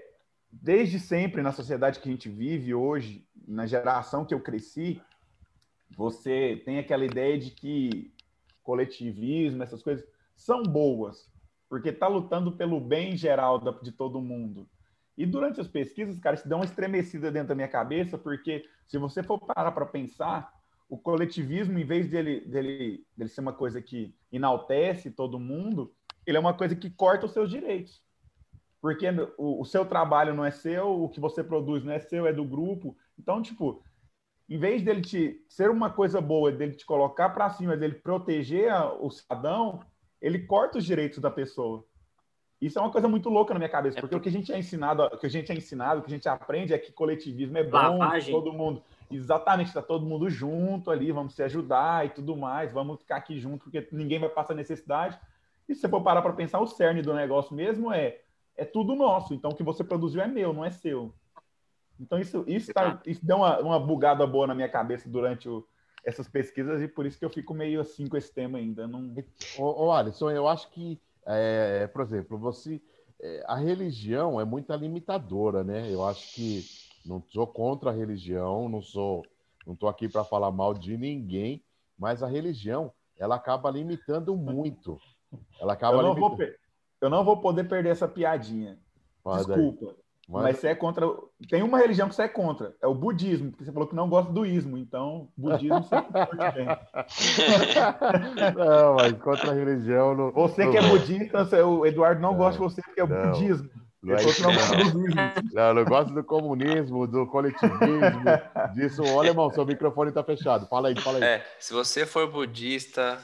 [0.61, 5.01] desde sempre na sociedade que a gente vive hoje, na geração que eu cresci,
[5.95, 8.11] você tem aquela ideia de que
[8.63, 11.29] coletivismo, essas coisas são boas,
[11.69, 14.67] porque está lutando pelo bem geral de todo mundo.
[15.17, 18.97] E durante as pesquisas, cara, isso deu uma estremecida dentro da minha cabeça, porque se
[18.97, 20.53] você for parar para pensar,
[20.89, 25.93] o coletivismo, em vez dele, dele, dele ser uma coisa que enaltece todo mundo,
[26.25, 28.03] ele é uma coisa que corta os seus direitos.
[28.85, 32.27] Porque o, o seu trabalho não é seu, o que você produz não é seu,
[32.27, 32.95] é do grupo.
[33.17, 33.81] Então, tipo,
[34.47, 38.71] em vez dele te ser uma coisa boa, dele te colocar para cima, dele proteger
[39.01, 39.81] o cidadão,
[40.21, 41.83] ele corta os direitos da pessoa.
[42.61, 44.29] Isso é uma coisa muito louca na minha cabeça, é porque, porque...
[44.29, 46.13] o que a gente é ensinado, o que a gente é ensinado, o que a
[46.13, 48.35] gente aprende é que coletivismo é bom, Lavagem.
[48.35, 48.83] todo mundo.
[49.09, 53.39] Exatamente, está todo mundo junto ali, vamos se ajudar e tudo mais, vamos ficar aqui
[53.39, 55.19] junto, porque ninguém vai passar necessidade.
[55.67, 58.21] E se você for parar para pensar, o cerne do negócio mesmo é
[58.57, 59.33] é tudo nosso.
[59.33, 61.13] Então o que você produziu é meu, não é seu.
[61.99, 65.65] Então isso, isso, tá, isso deu uma, uma bugada boa na minha cabeça durante o,
[66.03, 68.87] essas pesquisas e por isso que eu fico meio assim com esse tema ainda.
[68.87, 69.13] Não...
[69.57, 72.81] Ô, ô Alisson, eu acho que é, por exemplo, você
[73.19, 75.91] é, a religião é muito limitadora, né?
[75.91, 76.63] Eu acho que
[77.05, 79.23] não sou contra a religião, não sou,
[79.65, 81.63] não estou aqui para falar mal de ninguém,
[81.97, 84.99] mas a religião ela acaba limitando muito.
[85.59, 86.37] Ela acaba eu não, limitando...
[86.37, 86.55] vou,
[87.01, 88.77] eu não vou poder perder essa piadinha.
[89.37, 89.85] Desculpa.
[89.85, 90.05] Mas...
[90.27, 91.05] Mas você é contra.
[91.49, 94.09] Tem uma religião que você é contra, é o budismo, porque você falou que não
[94.09, 95.95] gosta do ismo, então budismo você
[98.57, 100.15] Não, mas contra a religião.
[100.15, 100.31] Não...
[100.31, 103.31] Você que é budista, o Eduardo não, não gosta de você porque é o não,
[103.31, 103.69] budismo.
[104.01, 104.23] Não, é
[105.53, 105.53] não.
[105.53, 108.23] não, não gosto do comunismo, do coletivismo,
[108.73, 109.03] disso.
[109.03, 110.67] Olha, irmão, seu microfone está fechado.
[110.67, 111.23] Fala aí, fala aí.
[111.23, 113.19] É, se você for budista,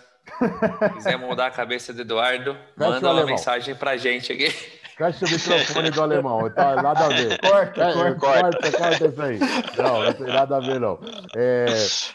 [0.93, 4.49] quiser mudar a cabeça do Eduardo, Fecha manda uma mensagem pra gente aqui.
[4.97, 7.39] Fecha o microfone do alemão, tá nada a ver.
[7.41, 9.39] Corta, é, corta, corta, corta isso aí.
[9.77, 10.99] Não, não tem nada a ver, não.
[11.35, 11.65] É,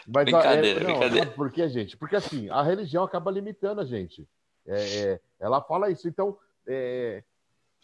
[0.07, 1.31] mas, brincadeira, é, não, brincadeira.
[1.31, 1.97] Por que, gente?
[1.97, 4.27] Porque assim, a religião acaba limitando a gente.
[4.65, 6.07] É, é ela fala isso.
[6.07, 7.23] Então, é,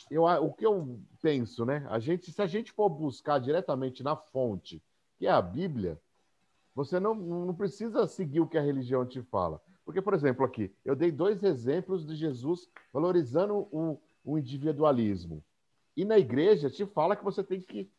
[0.09, 1.85] eu, o que eu penso, né?
[1.89, 4.81] A gente, se a gente for buscar diretamente na fonte,
[5.17, 5.99] que é a Bíblia,
[6.75, 9.61] você não, não precisa seguir o que a religião te fala.
[9.85, 15.43] Porque, por exemplo, aqui, eu dei dois exemplos de Jesus valorizando o, o individualismo.
[15.95, 17.91] E na igreja te fala que você tem que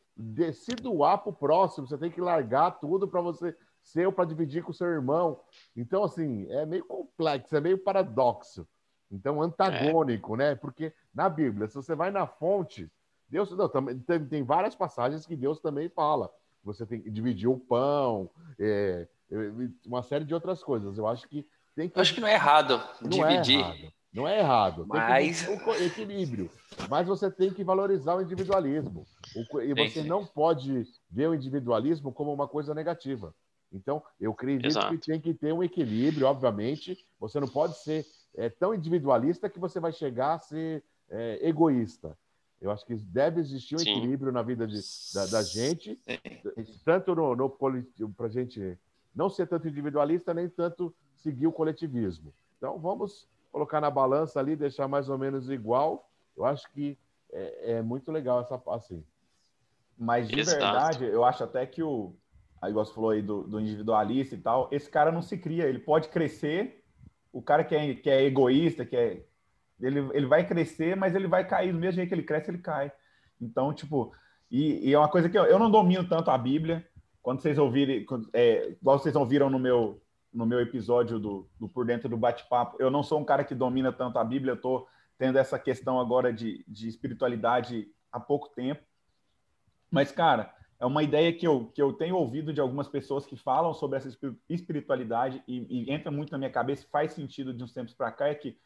[0.53, 4.63] se doar para o próximo, você tem que largar tudo para você ser para dividir
[4.63, 5.41] com o seu irmão.
[5.77, 8.67] Então, assim, é meio complexo, é meio paradoxo.
[9.11, 10.39] Então, antagônico, é.
[10.39, 10.55] né?
[10.55, 12.91] Porque na Bíblia, se você vai na fonte,
[13.29, 16.31] Deus não, também, tem, tem várias passagens que Deus também fala.
[16.65, 19.07] Você tem que dividir o pão, é
[19.87, 20.97] uma série de outras coisas.
[20.97, 21.99] Eu acho que tem que.
[21.99, 23.59] Eu acho que não é errado não dividir.
[23.59, 23.93] É errado.
[24.13, 24.87] Não é errado.
[24.87, 25.45] Mas...
[25.45, 26.51] Tem que equilíbrio.
[26.89, 29.05] Mas você tem que valorizar o individualismo.
[29.63, 33.35] E você não pode ver o individualismo como uma coisa negativa.
[33.73, 34.97] Então, eu acredito Exato.
[34.97, 36.97] que tem que ter um equilíbrio, obviamente.
[37.19, 38.07] Você não pode ser
[38.37, 42.17] é, tão individualista que você vai chegar a ser é, egoísta.
[42.61, 43.91] Eu acho que deve existir um Sim.
[43.91, 44.81] equilíbrio na vida de,
[45.13, 45.99] da, da, gente,
[46.85, 48.79] tanto no, no para a gente
[49.15, 52.33] não ser tanto individualista, nem tanto seguir o coletivismo.
[52.59, 56.09] Então, vamos colocar na balança ali, deixar mais ou menos igual.
[56.37, 56.99] Eu acho que
[57.33, 59.03] é, é muito legal essa assim.
[59.99, 60.61] Mas de Exato.
[60.61, 62.15] verdade, eu acho até que o,
[62.61, 65.79] aí você falou aí do, do, individualista e tal, esse cara não se cria, ele
[65.79, 66.85] pode crescer,
[67.33, 69.25] o cara que é, que é egoísta, que é,
[69.81, 72.59] ele, ele vai crescer, mas ele vai cair, do mesmo jeito que ele cresce, ele
[72.59, 72.93] cai.
[73.41, 74.13] Então, tipo,
[74.51, 76.87] e, e é uma coisa que eu, eu, não domino tanto a Bíblia,
[77.23, 80.03] quando vocês ouvirem, é, igual vocês ouviram no meu,
[80.35, 83.55] no meu episódio do, do Por Dentro do Bate-Papo, eu não sou um cara que
[83.55, 88.49] domina tanto a Bíblia, eu estou tendo essa questão agora de, de espiritualidade há pouco
[88.49, 88.83] tempo.
[89.91, 93.37] Mas, cara, é uma ideia que eu, que eu tenho ouvido de algumas pessoas que
[93.37, 94.11] falam sobre essa
[94.49, 98.29] espiritualidade e, e entra muito na minha cabeça, faz sentido de uns tempos para cá,
[98.29, 98.59] é que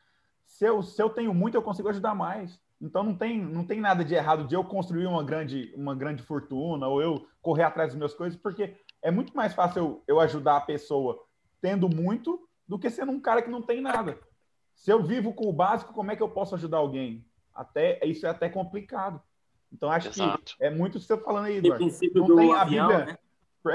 [0.47, 2.59] se eu, se eu tenho muito, eu consigo ajudar mais.
[2.81, 6.23] Então não tem, não tem nada de errado de eu construir uma grande, uma grande
[6.23, 10.21] fortuna ou eu correr atrás das minhas coisas, porque é muito mais fácil eu, eu
[10.21, 11.28] ajudar a pessoa
[11.61, 14.19] tendo muito do que sendo um cara que não tem nada.
[14.75, 17.25] Se eu vivo com o básico, como é que eu posso ajudar alguém?
[17.55, 19.21] Até isso é até complicado.
[19.73, 20.57] Então acho Exato.
[20.57, 21.85] que é muito o que você está falando aí, Eduardo.
[22.15, 23.07] Não tem a avião, Bíblia.
[23.07, 23.19] Né?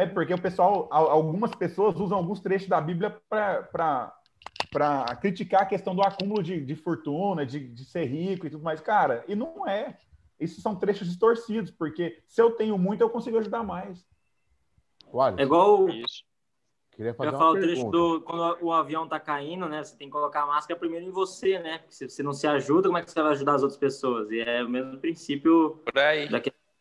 [0.04, 5.94] É porque o pessoal, algumas pessoas usam alguns trechos da Bíblia para criticar a questão
[5.94, 8.80] do acúmulo de, de fortuna, de, de ser rico e tudo mais.
[8.80, 9.98] Cara, e não é.
[10.40, 14.08] Isso são trechos distorcidos, porque se eu tenho muito, eu consigo ajudar mais.
[15.38, 15.90] É igual.
[15.90, 16.24] Isso.
[16.96, 19.84] Queria fazer eu falar o trecho do quando o avião tá caindo, né?
[19.84, 21.80] Você tem que colocar a máscara primeiro em você, né?
[21.80, 24.30] Porque se você não se ajuda, como é que você vai ajudar as outras pessoas?
[24.30, 25.82] E é o mesmo princípio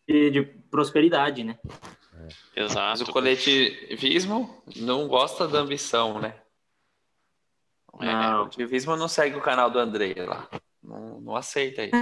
[0.07, 1.59] de, de prosperidade, né?
[2.55, 2.63] É.
[2.63, 3.01] Exato.
[3.01, 6.35] Mas o coletivismo não gosta da ambição, né?
[8.01, 8.45] É, não.
[8.45, 10.49] o coletivismo não segue o canal do André lá.
[10.83, 11.93] Não, não aceita isso.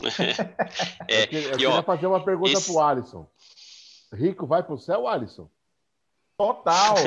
[1.06, 2.72] é, eu queria, ó, fazer uma pergunta esse...
[2.72, 3.30] pro Alisson.
[4.12, 5.48] Rico vai pro céu, Alisson?
[6.40, 6.94] Total.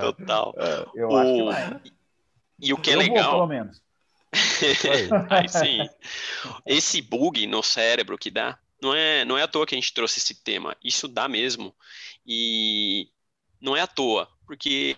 [0.00, 0.54] Total.
[0.94, 1.16] Eu o...
[1.16, 1.80] acho que vai.
[2.60, 3.24] E o que é legal.
[3.24, 3.82] Vou, pelo menos.
[5.28, 5.80] Aí sim.
[6.64, 9.92] Esse bug no cérebro que dá, não é, não é à toa que a gente
[9.92, 10.76] trouxe esse tema.
[10.84, 11.74] Isso dá mesmo.
[12.24, 13.08] E
[13.60, 14.96] não é à toa, porque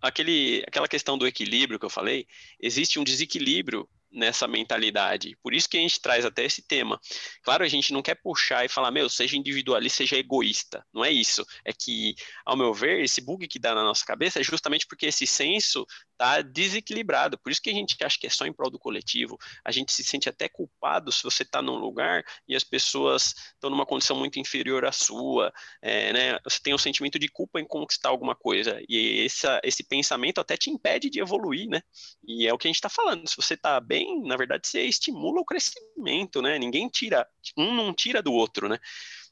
[0.00, 2.28] aquele, aquela questão do equilíbrio que eu falei,
[2.60, 5.36] existe um desequilíbrio nessa mentalidade.
[5.42, 6.98] Por isso que a gente traz até esse tema.
[7.42, 10.84] Claro, a gente não quer puxar e falar, meu, seja individualista, seja egoísta.
[10.92, 11.44] Não é isso.
[11.64, 15.06] É que, ao meu ver, esse bug que dá na nossa cabeça é justamente porque
[15.06, 15.86] esse senso
[16.16, 17.38] está desequilibrado.
[17.38, 19.38] Por isso que a gente acha que é só em prol do coletivo.
[19.64, 23.70] A gente se sente até culpado se você está num lugar e as pessoas estão
[23.70, 25.52] numa condição muito inferior à sua.
[25.82, 26.38] É, né?
[26.44, 28.80] Você tem um sentimento de culpa em conquistar alguma coisa.
[28.88, 31.82] E essa, esse pensamento até te impede de evoluir, né?
[32.26, 33.28] E é o que a gente está falando.
[33.28, 36.58] Se você está bem, na verdade, você estimula o crescimento, né?
[36.58, 38.78] Ninguém tira, um não tira do outro, né?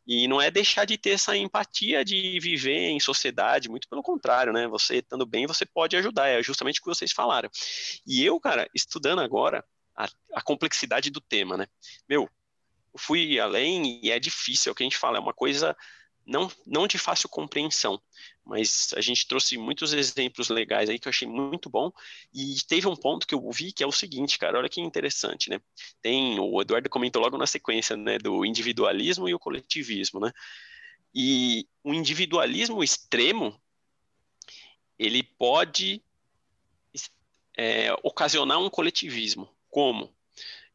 [0.07, 4.52] E não é deixar de ter essa empatia de viver em sociedade, muito pelo contrário,
[4.52, 4.68] né?
[4.68, 7.48] Você estando bem, você pode ajudar, é justamente o que vocês falaram.
[8.07, 9.64] E eu, cara, estudando agora
[9.96, 11.66] a, a complexidade do tema, né?
[12.09, 12.28] Meu,
[12.96, 15.76] fui além e é difícil, é o que a gente fala, é uma coisa
[16.26, 18.00] não, não de fácil compreensão.
[18.45, 21.90] Mas a gente trouxe muitos exemplos legais aí que eu achei muito bom.
[22.32, 25.49] E teve um ponto que eu vi que é o seguinte, cara, olha que interessante,
[25.49, 25.61] né?
[26.03, 30.30] Tem, o Eduardo comentou logo na sequência, né, do individualismo e o coletivismo, né?
[31.14, 33.59] E o individualismo extremo,
[34.99, 36.03] ele pode
[37.57, 39.49] é, ocasionar um coletivismo.
[39.70, 40.14] Como?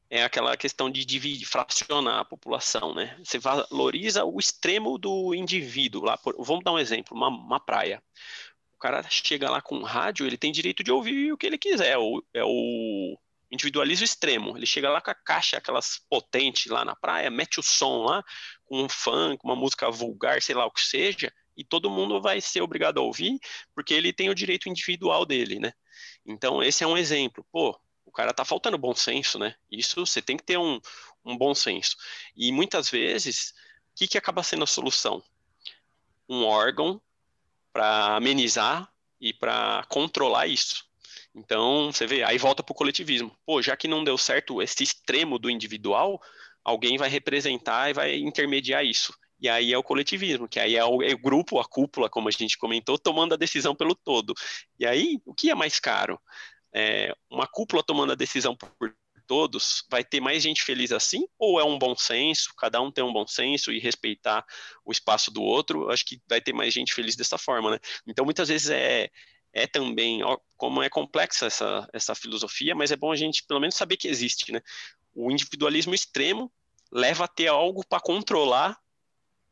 [0.10, 3.16] É aquela questão de dividir, fracionar a população, né?
[3.24, 6.04] Você valoriza o extremo do indivíduo.
[6.04, 8.02] Lá, por, vamos dar um exemplo, uma, uma praia.
[8.74, 11.58] O cara chega lá com um rádio, ele tem direito de ouvir o que ele
[11.58, 11.98] quiser.
[11.98, 13.18] O, é o
[13.52, 14.58] individualismo extremo.
[14.58, 18.24] Ele chega lá com a caixa, aquelas potentes lá na praia, mete o som lá,
[18.66, 22.40] com um funk, uma música vulgar, sei lá o que seja, e todo mundo vai
[22.40, 23.40] ser obrigado a ouvir,
[23.76, 25.74] porque ele tem o direito individual dele, né?
[26.26, 27.46] Então, esse é um exemplo.
[27.52, 27.78] Pô,
[28.20, 29.56] cara tá faltando bom senso, né?
[29.72, 30.78] Isso você tem que ter um,
[31.24, 31.96] um bom senso.
[32.36, 33.54] E muitas vezes,
[33.92, 35.24] o que, que acaba sendo a solução?
[36.28, 37.02] Um órgão
[37.72, 38.92] para amenizar
[39.22, 40.84] e para controlar isso.
[41.34, 43.34] Então, você vê, aí volta para o coletivismo.
[43.46, 46.22] Pô, já que não deu certo esse extremo do individual,
[46.62, 49.14] alguém vai representar e vai intermediar isso.
[49.40, 52.28] E aí é o coletivismo, que aí é o, é o, grupo, a cúpula, como
[52.28, 54.34] a gente comentou, tomando a decisão pelo todo.
[54.78, 56.20] E aí, o que é mais caro?
[56.74, 58.96] É, uma cúpula tomando a decisão por
[59.30, 61.24] todos, vai ter mais gente feliz assim?
[61.38, 64.44] Ou é um bom senso, cada um tem um bom senso e respeitar
[64.84, 65.92] o espaço do outro?
[65.92, 67.80] Acho que vai ter mais gente feliz dessa forma, né?
[68.08, 69.08] Então, muitas vezes é,
[69.54, 73.60] é também, ó, como é complexa essa, essa filosofia, mas é bom a gente pelo
[73.60, 74.62] menos saber que existe, né?
[75.14, 76.52] O individualismo extremo
[76.92, 78.80] leva a ter algo para controlar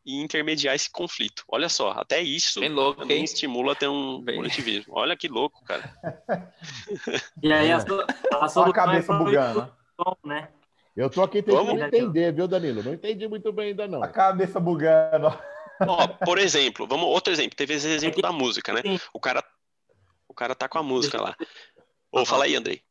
[0.07, 1.43] e intermediar esse conflito.
[1.49, 3.23] Olha só, até isso Bem louco, também hein?
[3.25, 4.37] estimula ter um Bem...
[4.37, 4.93] coletivismo.
[4.95, 5.93] Olha que louco, cara.
[7.43, 9.75] e aí a, a solução a cabeça é bugando.
[10.23, 10.47] Né?
[10.95, 11.81] Eu tô aqui tentando Vamos?
[11.81, 12.81] entender, viu, Danilo?
[12.81, 14.01] Não entendi muito bem ainda não.
[14.01, 15.27] A cabeça bugando.
[15.81, 17.57] Ó, por exemplo, vamos outro exemplo.
[17.57, 18.81] Teve esse exemplo da música, né?
[19.13, 19.43] O cara,
[20.25, 21.35] o cara tá com a música lá.
[22.13, 22.81] Ou fala aí, Andrei.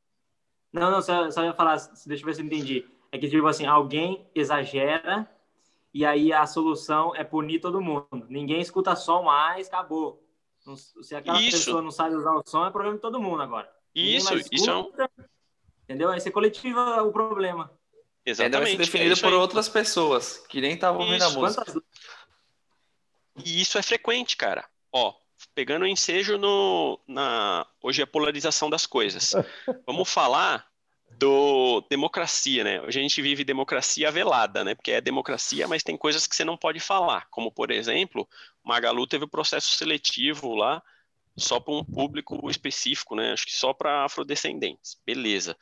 [0.70, 2.86] Não, não, só, só ia falar, deixa eu ver se eu entendi.
[3.10, 5.26] É que, tipo assim, alguém exagera
[5.96, 8.26] e aí a solução é punir todo mundo.
[8.28, 10.22] Ninguém escuta som mais, acabou.
[11.00, 11.56] Se aquela isso.
[11.56, 13.66] pessoa não sabe usar o som, é problema de todo mundo agora.
[13.94, 14.92] Isso, escuta, isso é um...
[15.84, 16.10] Entendeu?
[16.10, 17.72] Aí você coletiva o problema.
[18.26, 18.52] Exatamente.
[18.52, 19.38] Deve ser definido é por aí.
[19.38, 21.64] outras pessoas que nem estavam ouvindo a música.
[21.64, 21.82] Quantas...
[23.42, 24.68] E isso é frequente, cara.
[24.92, 25.14] Ó,
[25.54, 29.32] pegando o ensejo no, na hoje é a polarização das coisas.
[29.86, 30.68] Vamos falar
[31.18, 32.80] do democracia, né?
[32.80, 34.74] A gente vive democracia velada, né?
[34.74, 38.28] Porque é democracia, mas tem coisas que você não pode falar, como por exemplo,
[38.62, 40.82] Magalu teve o um processo seletivo lá
[41.36, 43.32] só para um público específico, né?
[43.32, 44.96] Acho que só para afrodescendentes.
[45.04, 45.56] Beleza.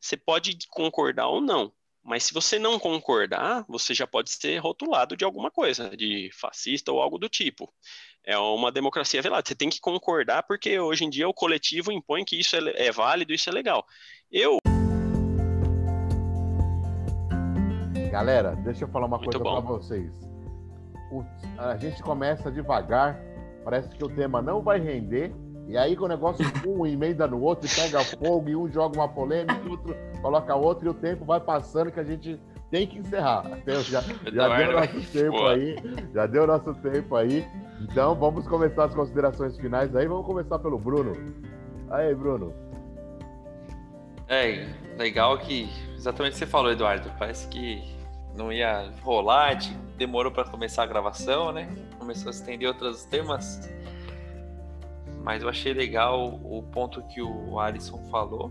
[0.00, 1.72] Você pode concordar ou não,
[2.02, 6.90] mas se você não concordar, você já pode ser rotulado de alguma coisa, de fascista
[6.90, 7.72] ou algo do tipo.
[8.24, 9.46] É uma democracia velada.
[9.46, 12.92] Você tem que concordar, porque hoje em dia o coletivo impõe que isso é, é
[12.92, 13.86] válido, isso é legal.
[14.30, 14.58] Eu
[18.12, 20.12] Galera, deixa eu falar uma Muito coisa para vocês.
[21.10, 21.24] O,
[21.56, 23.18] a gente começa devagar,
[23.64, 25.34] parece que o tema não vai render,
[25.66, 29.08] e aí com o negócio um emenda no outro, pega fogo, e um joga uma
[29.08, 32.38] polêmica, e outro coloca outro, e o tempo vai passando que a gente
[32.70, 33.44] tem que encerrar.
[33.66, 35.76] Já, já deu nosso tempo aí,
[36.12, 37.48] já deu nosso tempo aí.
[37.80, 40.06] Então vamos começar as considerações finais aí.
[40.06, 41.12] Vamos começar pelo Bruno.
[41.88, 42.52] Aí, Bruno.
[44.28, 44.66] É,
[44.98, 47.10] legal que exatamente o que você falou, Eduardo.
[47.18, 48.01] Parece que
[48.34, 49.58] não ia rolar,
[49.96, 51.68] demorou para começar a gravação, né?
[51.98, 53.68] Começou a estender outros temas.
[55.22, 58.50] Mas eu achei legal o ponto que o Alisson falou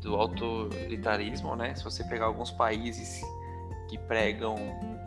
[0.00, 1.74] do autoritarismo, né?
[1.74, 3.22] Se você pegar alguns países
[3.88, 4.56] que pregam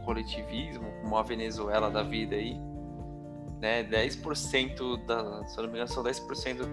[0.05, 2.59] coletivismo, como a Venezuela da vida aí,
[3.59, 3.83] né?
[3.83, 6.67] 10% da, se não me engano, são 10%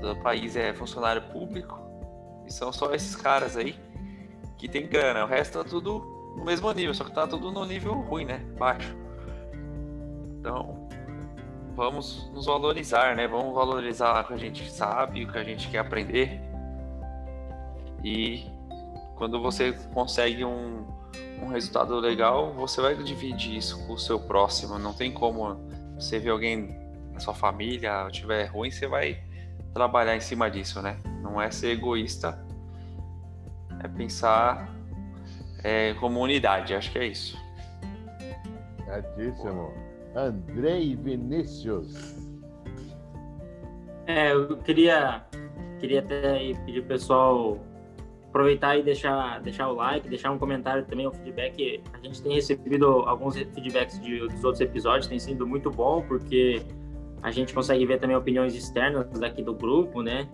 [0.00, 1.78] do país é funcionário público.
[2.46, 3.78] E são só esses caras aí
[4.58, 5.24] que tem grana.
[5.24, 6.00] O resto tá tudo
[6.36, 8.44] no mesmo nível, só que tá tudo no nível ruim, né?
[8.58, 8.94] Baixo.
[10.38, 10.88] Então,
[11.74, 13.26] vamos nos valorizar, né?
[13.26, 16.40] Vamos valorizar o que a gente sabe, o que a gente quer aprender.
[18.04, 18.46] E
[19.16, 20.86] quando você consegue um,
[21.42, 24.78] um resultado legal, você vai dividir isso com o seu próximo.
[24.78, 25.56] Não tem como
[25.94, 26.76] você ver alguém
[27.12, 29.20] na sua família tiver ruim, você vai
[29.74, 30.98] trabalhar em cima disso, né?
[31.20, 32.47] Não é ser egoísta
[33.82, 34.68] é pensar
[35.62, 37.38] é, como unidade, acho que é isso.
[38.84, 39.72] Certíssimo.
[40.14, 42.16] Andrei Vinícius.
[44.06, 45.22] É, eu queria,
[45.78, 47.58] queria até pedir o pessoal
[48.28, 51.82] aproveitar e deixar, deixar o like, deixar um comentário também, um feedback.
[51.92, 56.62] A gente tem recebido alguns feedbacks de, dos outros episódios, tem sido muito bom, porque
[57.22, 60.28] a gente consegue ver também opiniões externas daqui do grupo, né?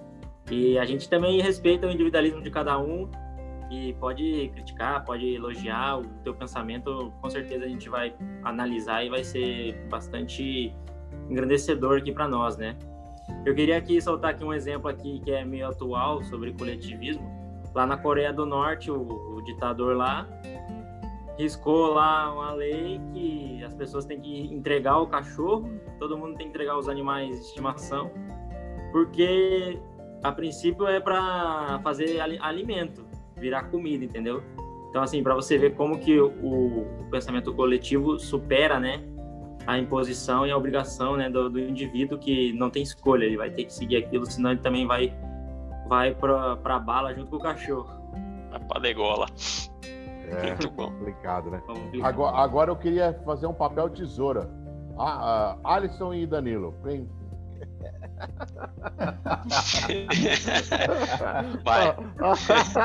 [0.51, 3.09] E a gente também respeita o individualismo de cada um
[3.71, 9.09] e pode criticar, pode elogiar o teu pensamento, com certeza a gente vai analisar e
[9.09, 10.75] vai ser bastante
[11.29, 12.77] engrandecedor aqui para nós, né?
[13.45, 17.25] Eu queria aqui soltar aqui um exemplo aqui que é meio atual sobre coletivismo.
[17.75, 20.29] Lá na Coreia do Norte, o, o ditador lá
[21.37, 26.47] riscou lá uma lei que as pessoas têm que entregar o cachorro, todo mundo tem
[26.47, 28.11] que entregar os animais de estimação,
[28.93, 29.81] porque
[30.23, 33.04] a princípio é para fazer alimento,
[33.37, 34.43] virar comida, entendeu?
[34.91, 39.03] Então assim, para você ver como que o, o, pensamento coletivo supera, né,
[39.67, 43.51] a imposição e a obrigação, né, do, do indivíduo que não tem escolha, ele vai
[43.51, 45.13] ter que seguir aquilo, senão ele também vai
[45.89, 47.89] vai para bala junto com o cachorro.
[48.51, 49.27] Vai pra degola.
[50.29, 50.91] É Muito bom.
[50.91, 51.63] complicado, né?
[52.03, 54.51] Agora, agora eu queria fazer um papel tesoura.
[54.97, 56.75] Ah, ah, Alisson e Danilo.
[56.83, 57.09] Vem.
[61.65, 61.97] Vai.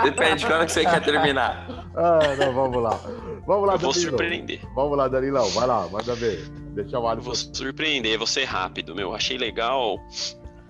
[0.03, 1.89] Depende de quando que você quer terminar.
[1.95, 2.99] Ah, não, vamos lá.
[3.45, 4.61] Vamos lá, eu Vou surpreender.
[4.75, 5.47] Vamos lá, Danilão.
[5.49, 6.49] Vai lá, manda ver.
[6.73, 7.25] Deixa o Alisson.
[7.25, 9.13] Vou surpreender, vou ser rápido, meu.
[9.13, 9.99] Achei legal.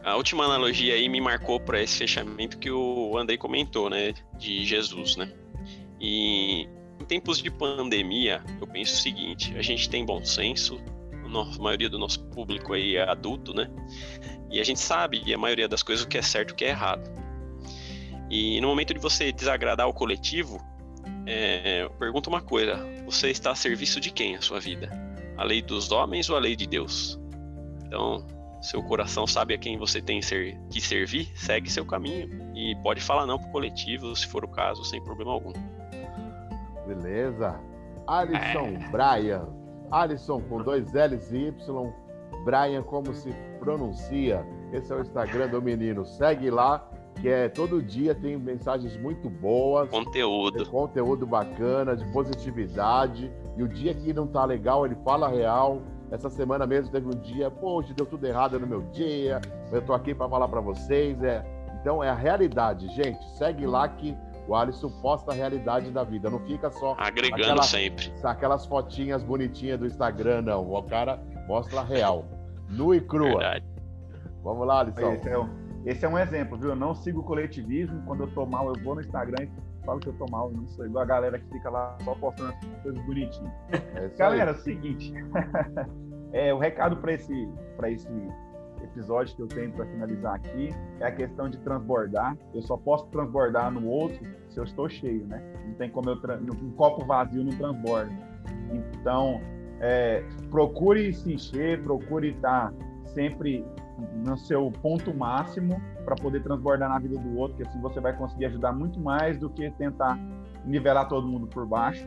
[0.04, 4.14] A última analogia aí me marcou para esse fechamento que o Andrei comentou, né?
[4.38, 5.30] De Jesus, né?
[6.00, 6.68] E
[7.00, 10.80] em tempos de pandemia, eu penso o seguinte: a gente tem bom senso,
[11.38, 13.70] a maioria do nosso público aí é adulto, né?
[14.52, 16.66] E a gente sabe a maioria das coisas o que é certo e o que
[16.66, 17.10] é errado.
[18.30, 20.60] E no momento de você desagradar o coletivo,
[21.26, 24.90] é, eu pergunto uma coisa: você está a serviço de quem a sua vida?
[25.38, 27.20] A lei dos homens ou a lei de Deus?
[27.86, 28.26] Então,
[28.62, 33.26] seu coração sabe a quem você tem que servir, segue seu caminho e pode falar
[33.26, 35.54] não pro coletivo, se for o caso, sem problema algum.
[36.86, 37.60] Beleza.
[38.08, 38.90] Alisson é.
[38.90, 39.59] Brian.
[39.92, 41.94] Alisson com dois L's e Y.
[42.46, 44.46] Brian, como se pronuncia?
[44.72, 46.06] Esse é o Instagram do menino.
[46.06, 46.88] Segue lá,
[47.20, 49.90] que é todo dia tem mensagens muito boas.
[49.90, 50.70] Conteúdo.
[50.70, 53.32] Conteúdo bacana, de positividade.
[53.58, 55.82] E o dia que não tá legal, ele fala real.
[56.12, 59.42] Essa semana mesmo teve um dia, poxa, deu tudo errado no meu dia.
[59.72, 61.22] Eu tô aqui para falar para vocês.
[61.22, 61.46] É...
[61.82, 63.24] Então é a realidade, gente.
[63.38, 64.18] Segue lá que
[64.50, 68.12] o Alisson posta a realidade da vida, não fica só agregando aquelas, sempre.
[68.24, 70.74] Aquelas fotinhas bonitinhas do Instagram, não.
[70.74, 72.26] O cara mostra a real,
[72.68, 73.30] nu e crua.
[73.30, 73.66] Verdade.
[74.44, 75.14] Vamos lá, Alisson.
[75.14, 75.50] Esse é, um,
[75.86, 76.70] esse é um exemplo, viu?
[76.70, 78.02] Eu não sigo o coletivismo.
[78.08, 80.50] Quando eu tô mal, eu vou no Instagram e falo que eu tô mal.
[80.50, 83.54] Eu não sou igual a galera que fica lá só postando coisas bonitinhas.
[83.72, 85.14] É galera, é o seguinte.
[86.34, 87.48] é, o recado para esse,
[87.86, 88.10] esse
[88.84, 90.70] episódio que eu tenho para finalizar aqui
[91.00, 92.38] é a questão de transbordar.
[92.54, 94.20] Eu só posso transbordar no outro
[94.50, 95.42] se eu estou cheio, né?
[95.66, 96.18] Não tem como eu
[96.62, 98.12] um copo vazio não transborda.
[98.72, 99.42] Então,
[99.80, 102.74] é, procure se encher, procure estar
[103.08, 103.66] sempre
[104.26, 108.16] no seu ponto máximo para poder transbordar na vida do outro, que assim você vai
[108.16, 110.18] conseguir ajudar muito mais do que tentar
[110.66, 112.06] nivelar todo mundo por baixo.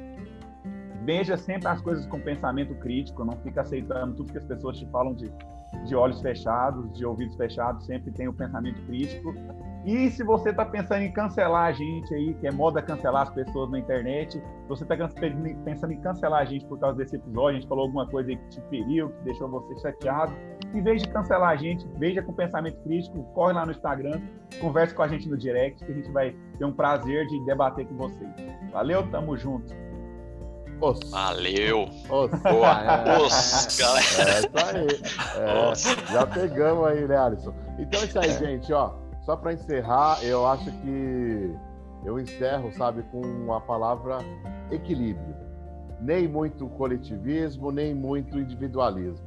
[1.05, 4.87] Veja sempre as coisas com pensamento crítico, não fica aceitando tudo que as pessoas te
[4.87, 5.33] falam de
[5.85, 9.35] de olhos fechados, de ouvidos fechados, sempre tem o pensamento crítico.
[9.85, 13.31] E se você está pensando em cancelar a gente aí, que é moda cancelar as
[13.31, 14.97] pessoas na internet, você está
[15.65, 18.49] pensando em cancelar a gente por causa desse episódio, a gente falou alguma coisa que
[18.49, 20.33] te feriu, que deixou você chateado,
[20.73, 24.21] em vez de cancelar a gente, veja com pensamento crítico, corre lá no Instagram,
[24.61, 27.85] converse com a gente no direct, que a gente vai ter um prazer de debater
[27.87, 28.31] com vocês.
[28.73, 29.82] Valeu, tamo junto.
[30.83, 30.99] Os.
[31.11, 31.85] Valeu!
[32.11, 32.43] Os.
[32.43, 33.19] Boa, é.
[33.19, 34.33] Os, galera!
[34.33, 36.03] É isso aí.
[36.09, 37.55] É, já pegamos aí, né, Alisson?
[37.79, 38.95] Então é isso aí, gente, ó.
[39.25, 41.55] Só para encerrar, eu acho que
[42.05, 44.19] eu encerro, sabe, com a palavra
[44.73, 45.37] equilíbrio.
[46.01, 49.25] Nem muito coletivismo, nem muito individualismo.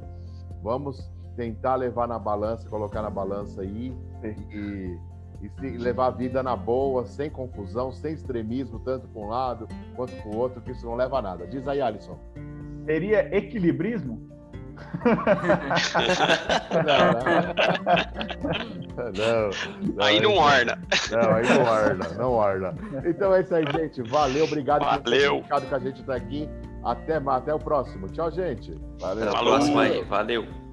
[0.62, 4.98] Vamos tentar levar na balança, colocar na balança aí e
[5.40, 10.14] e levar a vida na boa, sem confusão, sem extremismo, tanto para um lado quanto
[10.14, 11.46] para o outro, que isso não leva a nada.
[11.46, 12.18] Diz aí, Alisson.
[12.84, 14.26] Seria equilibrismo?
[19.04, 19.50] não, não,
[19.94, 20.78] não, aí não orna.
[21.10, 22.74] Não, aí não orna, não orna.
[23.04, 24.02] Então é isso aí, gente.
[24.02, 25.02] Valeu, obrigado Valeu.
[25.02, 26.48] por ter ficado com a gente até aqui.
[26.84, 28.08] Até, até o próximo.
[28.08, 28.78] Tchau, gente.
[29.00, 29.28] Valeu.
[29.28, 30.04] Até a próxima aí.
[30.04, 30.65] Valeu.